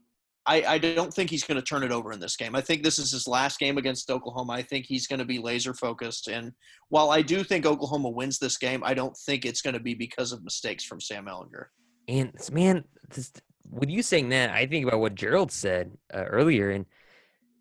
[0.47, 2.55] I I don't think he's going to turn it over in this game.
[2.55, 4.53] I think this is his last game against Oklahoma.
[4.53, 6.27] I think he's going to be laser focused.
[6.27, 6.53] And
[6.89, 9.93] while I do think Oklahoma wins this game, I don't think it's going to be
[9.93, 11.65] because of mistakes from Sam Ehlinger.
[12.07, 13.31] And man, this,
[13.69, 16.85] with you saying that, I think about what Gerald said uh, earlier, and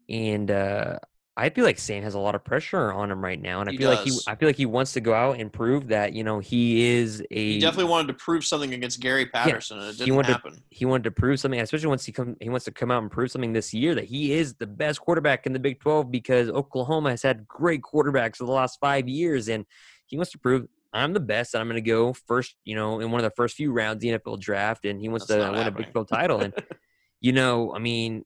[0.08, 0.98] and uh,
[1.38, 3.72] I feel like Sam has a lot of pressure on him right now, and I
[3.72, 4.18] He feel like he.
[4.26, 7.22] I feel like he wants to go out and prove that you know he is
[7.30, 7.52] a.
[7.52, 10.32] He definitely wanted to prove something against Gary Patterson, and it he didn't wanted to-
[10.34, 10.62] happen.
[10.70, 13.10] he wanted to prove something, especially once he come he wants to come out and
[13.10, 16.48] prove something this year that he is the best quarterback in the Big 12 because
[16.48, 19.66] Oklahoma has had great quarterbacks for the last five years, and
[20.06, 23.00] he wants to prove I'm the best, and I'm going to go first, you know,
[23.00, 25.44] in one of the first few rounds of the NFL draft, and he wants That's
[25.44, 25.70] to win a.
[25.70, 26.54] Big 12 title, and
[27.26, 28.24] you know, I mean,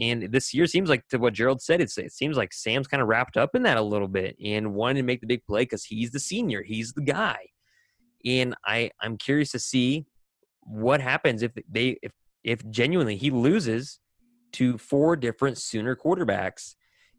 [0.00, 3.02] and this year seems like to what Gerald said, it's, it seems like Sam's kind
[3.02, 5.62] of wrapped up in that a little bit and wanting to make the big play
[5.62, 7.48] because he's the senior, he's the guy,
[8.24, 10.06] and I I'm curious to see
[10.60, 12.12] what happens if they if
[12.44, 13.98] if genuinely he loses
[14.52, 16.76] to four different Sooner quarterbacks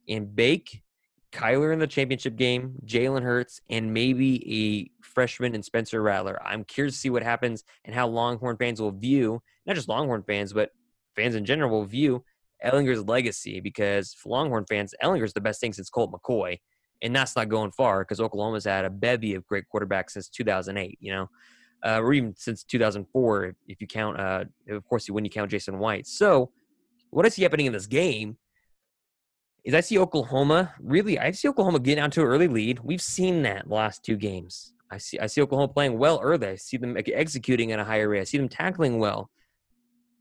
[0.08, 0.84] and Bake,
[1.34, 6.42] Kyler in the championship game, Jalen Hurts, and maybe a freshman and Spencer Rattler.
[6.42, 10.24] I'm curious to see what happens and how Longhorn fans will view, not just Longhorn
[10.24, 10.70] fans, but
[11.16, 12.24] fans in general will view
[12.64, 16.58] Ehlinger's legacy because for Longhorn fans, Ehlinger's the best thing since Colt McCoy.
[17.02, 20.98] And that's not going far because Oklahoma's had a bevy of great quarterbacks since 2008,
[21.00, 21.30] you know,
[21.86, 25.80] uh, or even since 2004, if, you count, uh, of course, when you count Jason
[25.80, 26.08] White.
[26.08, 26.52] So,
[27.12, 28.38] what I see happening in this game
[29.64, 31.18] is I see Oklahoma really.
[31.18, 32.80] I see Oklahoma getting out to an early lead.
[32.80, 34.74] We've seen that the last two games.
[34.92, 35.20] I see.
[35.20, 36.48] I see Oklahoma playing well early.
[36.48, 38.22] I see them executing at a higher rate.
[38.22, 39.30] I see them tackling well.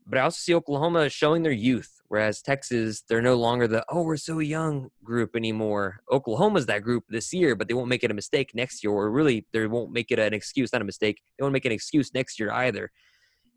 [0.09, 4.01] But I also see Oklahoma showing their youth, whereas Texas, they're no longer the "oh,
[4.01, 6.01] we're so young" group anymore.
[6.11, 9.11] Oklahoma's that group this year, but they won't make it a mistake next year, or
[9.11, 11.21] really, they won't make it an excuse, not a mistake.
[11.37, 12.91] They won't make an excuse next year either.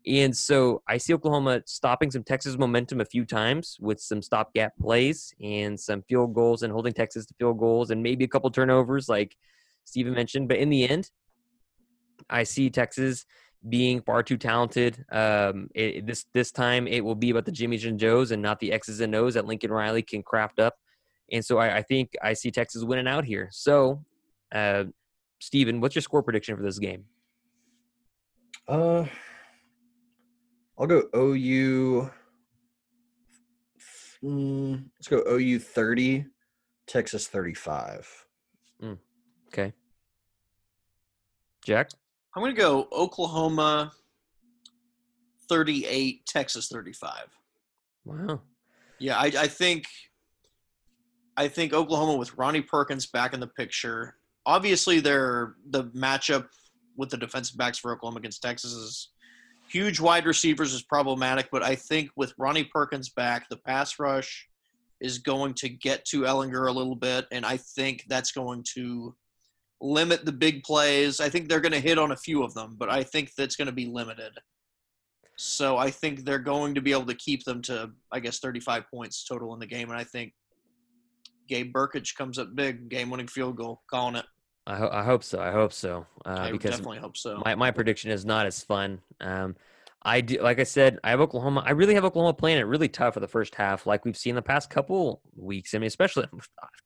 [0.05, 4.73] And so I see Oklahoma stopping some Texas momentum a few times with some stopgap
[4.79, 8.51] plays and some field goals and holding Texas to field goals and maybe a couple
[8.51, 9.35] turnovers, like
[9.85, 10.49] Steven mentioned.
[10.49, 11.09] But in the end,
[12.29, 13.25] I see Texas
[13.67, 15.05] being far too talented.
[15.11, 18.59] Um, it, this this time it will be about the Jimmys and Joes and not
[18.59, 20.75] the X's and O's that Lincoln Riley can craft up.
[21.31, 23.49] And so I, I think I see Texas winning out here.
[23.51, 24.03] So,
[24.51, 24.85] uh,
[25.39, 27.05] Steven, what's your score prediction for this game?
[28.67, 29.05] Uh,
[30.77, 32.09] I'll go OU.
[34.23, 36.25] Mm, let's go OU 30,
[36.87, 38.25] Texas 35.
[39.53, 39.73] Okay.
[41.63, 41.91] Jack?
[42.35, 43.91] I'm going to go Oklahoma
[45.49, 47.11] 38, Texas 35.
[48.05, 48.41] Wow.
[48.99, 49.85] Yeah, I, I think
[51.35, 54.15] I think Oklahoma with Ronnie Perkins back in the picture.
[54.45, 56.47] Obviously, they're the matchup
[56.95, 59.09] with the defensive backs for Oklahoma against Texas is
[59.67, 59.99] huge.
[59.99, 64.47] Wide receivers is problematic, but I think with Ronnie Perkins back, the pass rush
[65.01, 69.15] is going to get to Ehlinger a little bit, and I think that's going to
[69.83, 71.19] limit the big plays.
[71.19, 73.55] I think they're going to hit on a few of them, but I think that's
[73.55, 74.31] going to be limited.
[75.35, 78.85] So I think they're going to be able to keep them to, I guess, 35
[78.89, 79.89] points total in the game.
[79.89, 80.33] And I think
[81.49, 84.25] Gabe Brkic comes up big, game-winning field goal, calling it.
[84.65, 85.41] I, ho- I hope so.
[85.41, 86.05] I hope so.
[86.25, 87.41] Uh, I because definitely hope so.
[87.43, 89.01] my, my prediction is not as fun.
[89.19, 89.55] Um,
[90.05, 91.63] I do, like I said, I have Oklahoma.
[91.65, 94.35] I really have Oklahoma playing it really tough for the first half, like we've seen
[94.35, 95.73] the past couple weeks.
[95.73, 96.27] I mean, especially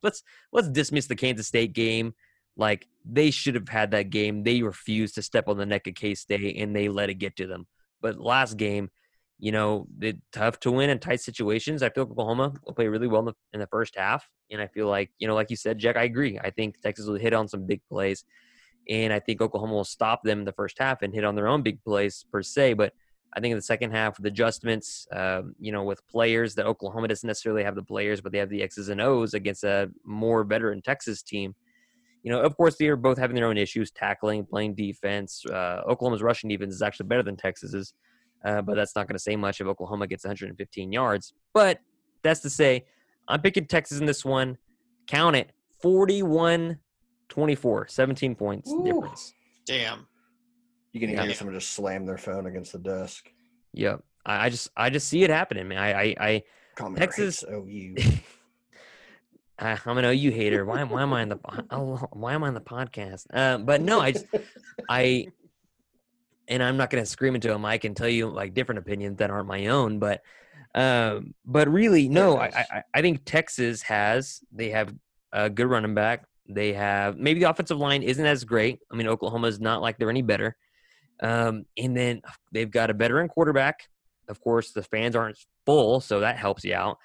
[0.04, 2.14] let's let's dismiss the Kansas State game.
[2.58, 4.44] Like they should have had that game.
[4.44, 7.38] They refused to step on the neck of K State and they let it get
[7.38, 7.68] to them.
[8.02, 8.90] But last game,
[9.40, 11.84] you know, it tough to win in tight situations.
[11.84, 14.68] I feel Oklahoma will play really well in the, in the first half, and I
[14.68, 16.40] feel like you know, like you said, Jack, I agree.
[16.40, 18.26] I think Texas will hit on some big plays,
[18.90, 21.48] and I think Oklahoma will stop them in the first half and hit on their
[21.48, 22.74] own big plays per se.
[22.74, 22.94] But
[23.36, 27.08] I think in the second half, with adjustments, um, you know, with players that Oklahoma
[27.08, 30.44] doesn't necessarily have the players, but they have the X's and O's against a more
[30.44, 31.54] veteran Texas team.
[32.28, 35.46] You know, of course, they are both having their own issues, tackling, playing defense.
[35.46, 37.94] Uh, Oklahoma's rushing defense is actually better than Texas's,
[38.44, 41.34] uh, but that's not going to say much if Oklahoma gets 115 yards.
[41.54, 41.80] But
[42.24, 42.84] that's to say,
[43.30, 44.58] I'm picking Texas in this one.
[45.08, 45.52] Count it,
[45.82, 46.80] 41
[47.30, 48.84] 24, 17 points Ooh.
[48.84, 49.34] difference.
[49.66, 50.06] Damn.
[50.92, 51.24] You can Yeah.
[51.24, 53.30] hear someone just slam their phone against the desk.
[53.72, 54.04] Yep.
[54.26, 55.78] I, I just I just see it happening, man.
[55.78, 56.44] I I, I
[56.76, 57.96] Comment Texas- hates OU.
[59.60, 60.66] I, I'm an OU hater.
[60.66, 61.40] Why, why am I on the
[61.72, 63.26] oh, why am I on the podcast?
[63.34, 64.26] Uh, but no, I just
[64.90, 65.28] I
[66.48, 69.18] and I'm not going to scream into a mic and tell you like different opinions
[69.18, 70.22] that aren't my own, but
[70.76, 74.94] um, but really, no, I, I I think Texas has they have
[75.32, 76.26] a good running back.
[76.48, 78.80] They have maybe the offensive line isn't as great.
[78.92, 80.56] I mean, Oklahoma is not like they're any better.
[81.22, 83.90] Um, and then they've got a veteran quarterback.
[84.28, 87.00] Of course, the fans aren't full, so that helps you out.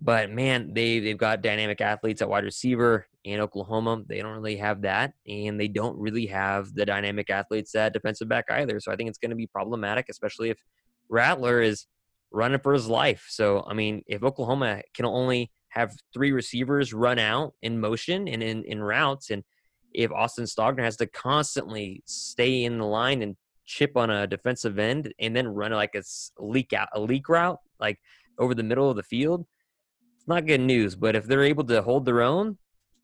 [0.00, 4.02] But man, they they've got dynamic athletes at wide receiver in Oklahoma.
[4.06, 8.28] They don't really have that, and they don't really have the dynamic athletes at defensive
[8.28, 8.78] back either.
[8.80, 10.58] So I think it's going to be problematic, especially if
[11.08, 11.86] Rattler is
[12.30, 13.26] running for his life.
[13.28, 18.42] So I mean, if Oklahoma can only have three receivers run out in motion and
[18.42, 19.42] in, in routes, and
[19.92, 23.36] if Austin Stogner has to constantly stay in the line and
[23.66, 26.02] chip on a defensive end and then run like a
[26.38, 27.98] leak out a leak route like
[28.38, 29.44] over the middle of the field,
[30.28, 30.94] not good news.
[30.94, 32.58] But if they're able to hold their own,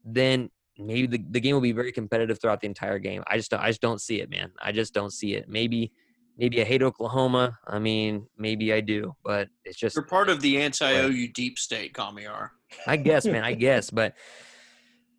[0.05, 3.23] then maybe the, the game will be very competitive throughout the entire game.
[3.27, 4.53] I just don't, I just don't see it, man.
[4.61, 5.49] I just don't see it.
[5.49, 5.93] Maybe
[6.37, 7.59] maybe I hate Oklahoma.
[7.67, 11.95] I mean, maybe I do, but it's just You're part of the anti-OU deep state,
[11.95, 12.51] Kamiar.
[12.87, 13.45] I guess, man.
[13.45, 14.15] I guess, but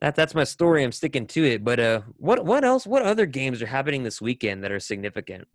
[0.02, 0.84] that that's my story.
[0.84, 1.64] I'm sticking to it.
[1.64, 2.86] But uh, what what else?
[2.86, 5.48] What other games are happening this weekend that are significant?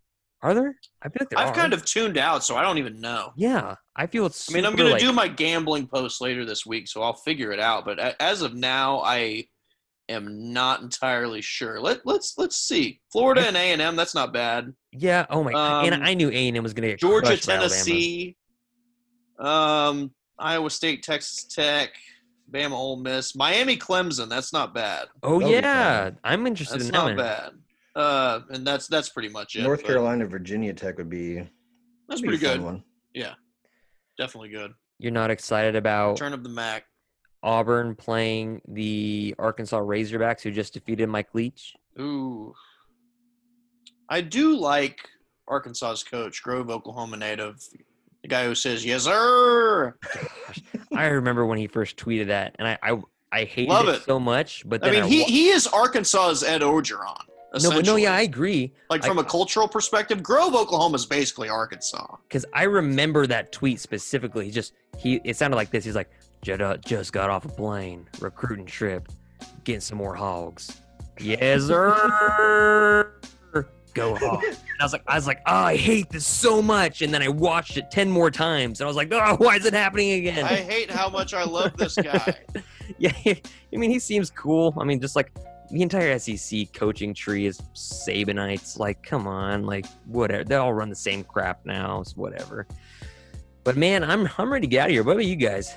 [0.43, 0.75] Are there?
[1.03, 1.55] I feel like there I've are.
[1.55, 3.33] kind of tuned out, so I don't even know.
[3.37, 3.75] yeah.
[3.97, 4.51] I feel it's.
[4.51, 7.03] I mean, I'm super, going like- to do my gambling post later this week, so
[7.03, 7.85] I'll figure it out.
[7.85, 9.45] But as of now, I
[10.09, 11.79] am not entirely sure.
[11.81, 13.01] Let let's let's see.
[13.13, 13.97] Florida and A and M.
[13.97, 14.73] That's not bad.
[14.93, 15.27] Yeah.
[15.29, 15.53] Oh my.
[15.53, 15.85] god.
[15.87, 17.71] and Um, I knew A and M was gonna get Georgia, crushed by Alabama.
[17.75, 18.37] Tennessee,
[19.39, 21.91] um, Iowa State, Texas Tech,
[22.51, 24.29] Bama, Ole Miss, Miami, Clemson.
[24.29, 25.09] That's not bad.
[25.23, 26.19] Oh That'll yeah, fun.
[26.25, 27.17] I'm interested That's in that not one.
[27.17, 27.51] bad.
[27.97, 29.63] Uh, and that's that's pretty much it.
[29.63, 31.37] North Carolina, Virginia Tech would be
[32.09, 32.65] That's would be pretty a fun good.
[32.65, 32.85] One.
[33.15, 33.35] Yeah,
[34.19, 34.73] definitely good.
[34.99, 36.85] You're not excited about Turn of the Mac.
[37.43, 41.75] Auburn playing the Arkansas Razorbacks, who just defeated Mike Leach.
[41.99, 42.55] Ooh.
[44.09, 44.99] I do like
[45.49, 47.59] Arkansas's coach, Grove, Oklahoma native.
[48.23, 49.95] The guy who says, yes, sir.
[50.95, 53.01] I remember when he first tweeted that, and I I,
[53.33, 54.03] I hated Love it, it.
[54.03, 54.63] so much.
[54.69, 57.23] But I then mean, he, wa- he is Arkansas's Ed Orgeron.
[57.59, 58.73] No, but no, yeah, I agree.
[58.91, 62.17] Like from a cultural perspective, Grove, Oklahoma is basically Arkansas.
[62.29, 64.45] because I remember that tweet specifically.
[64.47, 65.85] He just he it sounded like this.
[65.85, 66.11] He's like,
[66.43, 69.09] just, uh, just got off a plane, recruiting trip,
[69.65, 70.81] getting some more hogs.
[71.19, 73.13] Yes, sir.
[73.95, 74.45] Go hog.
[74.45, 77.03] And I was like, I was like, oh, I hate this so much.
[77.03, 79.67] And then I watched it ten more times, and I was like, oh, why is
[79.67, 80.45] it happening again?
[80.45, 82.39] I hate how much I love this guy.
[82.99, 83.41] yeah, I
[83.73, 84.75] mean, he seems cool.
[84.79, 85.33] I mean, just like
[85.71, 88.79] the entire SEC coaching tree is Sabanites.
[88.79, 90.45] Like, come on, like whatever.
[90.45, 92.01] They all run the same crap now.
[92.01, 92.67] It's whatever.
[93.65, 95.03] But man, I'm I'm ready to get out of here.
[95.03, 95.75] What about you guys?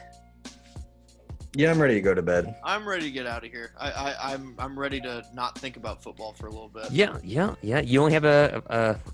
[1.55, 2.55] Yeah, I'm ready to go to bed.
[2.63, 3.73] I'm ready to get out of here.
[3.79, 6.89] I, I, I'm I'm ready to not think about football for a little bit.
[6.91, 7.79] Yeah, yeah, yeah.
[7.81, 8.63] You only have a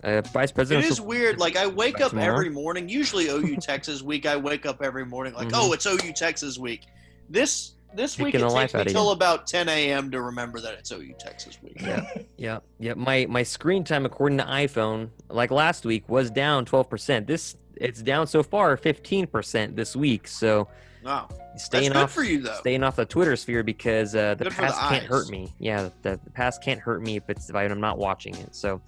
[0.04, 0.86] a, a vice president.
[0.86, 1.38] It is weird.
[1.38, 2.32] Like I wake up tomorrow?
[2.34, 2.88] every morning.
[2.88, 4.26] Usually OU Texas week.
[4.26, 5.56] I wake up every morning like, Mhm.
[5.56, 6.86] oh, it's OU Texas week.
[7.30, 10.12] This this week it takes me till about 10 a.m.
[10.12, 11.78] to remember that it's OU Texas week.
[11.82, 12.06] Yeah,
[12.38, 12.94] yeah, yeah.
[12.96, 17.26] My my screen time according to iPhone, like last week, was down 12%.
[17.28, 20.28] This it's down so far 15% this week.
[20.28, 20.68] So
[21.04, 21.30] Wow.
[21.56, 22.54] staying off for you, though.
[22.56, 25.54] Staying off the Twitter sphere because uh, the Good for the past can't hurt me.
[25.60, 28.54] Yeah, the, the past can't hurt me if it's if I'm not watching it.
[28.54, 28.82] So,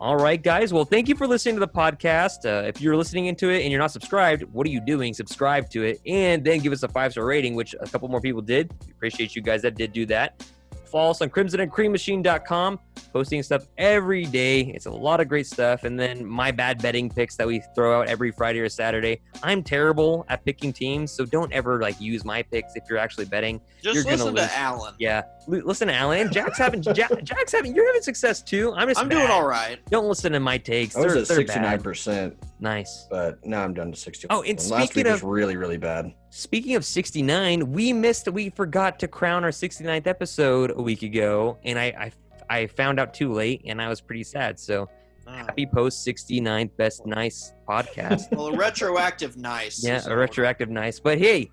[0.00, 0.72] all right, guys.
[0.72, 2.46] Well, thank you for listening to the podcast.
[2.46, 5.12] Uh, if you're listening into it and you're not subscribed, what are you doing?
[5.12, 8.20] Subscribe to it and then give us a five star rating, which a couple more
[8.20, 8.72] people did.
[8.86, 10.44] We appreciate you guys that did do that.
[10.88, 12.78] Follow us on crimsonandcreammachine.com,
[13.12, 14.60] posting stuff every day.
[14.60, 15.84] It's a lot of great stuff.
[15.84, 19.20] And then my bad betting picks that we throw out every Friday or Saturday.
[19.42, 23.26] I'm terrible at picking teams, so don't ever like use my picks if you're actually
[23.26, 23.60] betting.
[23.82, 24.94] Just You're gonna listen to Alan.
[24.98, 26.32] Yeah, L- listen to Alan.
[26.32, 27.74] Jack's having Jack, Jack's having.
[27.74, 28.72] You're having success too.
[28.74, 29.00] I'm just.
[29.00, 29.78] I'm doing all right.
[29.90, 30.96] Don't listen to my takes.
[30.96, 32.36] I was they're, at sixty nine percent.
[32.60, 33.06] Nice.
[33.08, 34.26] but now I'm down to sixty.
[34.30, 36.12] Oh, and last speaking week was really really bad.
[36.30, 38.28] Speaking of 69, we missed.
[38.28, 42.12] We forgot to crown our 69th episode a week ago, and I
[42.48, 44.58] I, I found out too late, and I was pretty sad.
[44.60, 44.88] So
[45.26, 45.30] Oh.
[45.32, 48.32] happy post 69th best nice podcast.
[48.36, 49.84] Well, a retroactive nice.
[49.84, 50.98] Yeah, a retroactive nice.
[51.00, 51.50] But hey,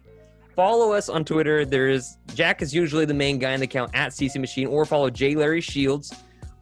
[0.55, 1.65] follow us on Twitter.
[1.65, 5.09] There's Jack is usually the main guy in the account at CC Machine, or follow
[5.09, 6.13] J Larry Shields.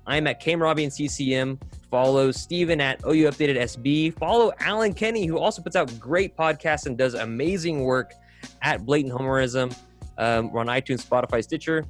[0.07, 1.59] I'm at Cam Robbie and CCM.
[1.93, 4.17] Follow Steven at OU Updated SB.
[4.17, 8.15] Follow Alan Kenny, who also puts out great podcasts and does amazing work
[8.63, 9.77] at Blatant Homerism.
[10.17, 11.85] Um, we're on iTunes, Spotify, Stitcher.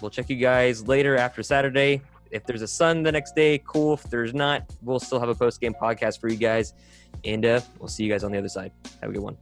[0.00, 2.00] We'll check you guys later after Saturday.
[2.30, 3.94] If there's a sun the next day, cool.
[3.94, 6.74] If there's not, we'll still have a post game podcast for you guys.
[7.24, 8.70] And uh, we'll see you guys on the other side.
[9.00, 9.36] Have a good one.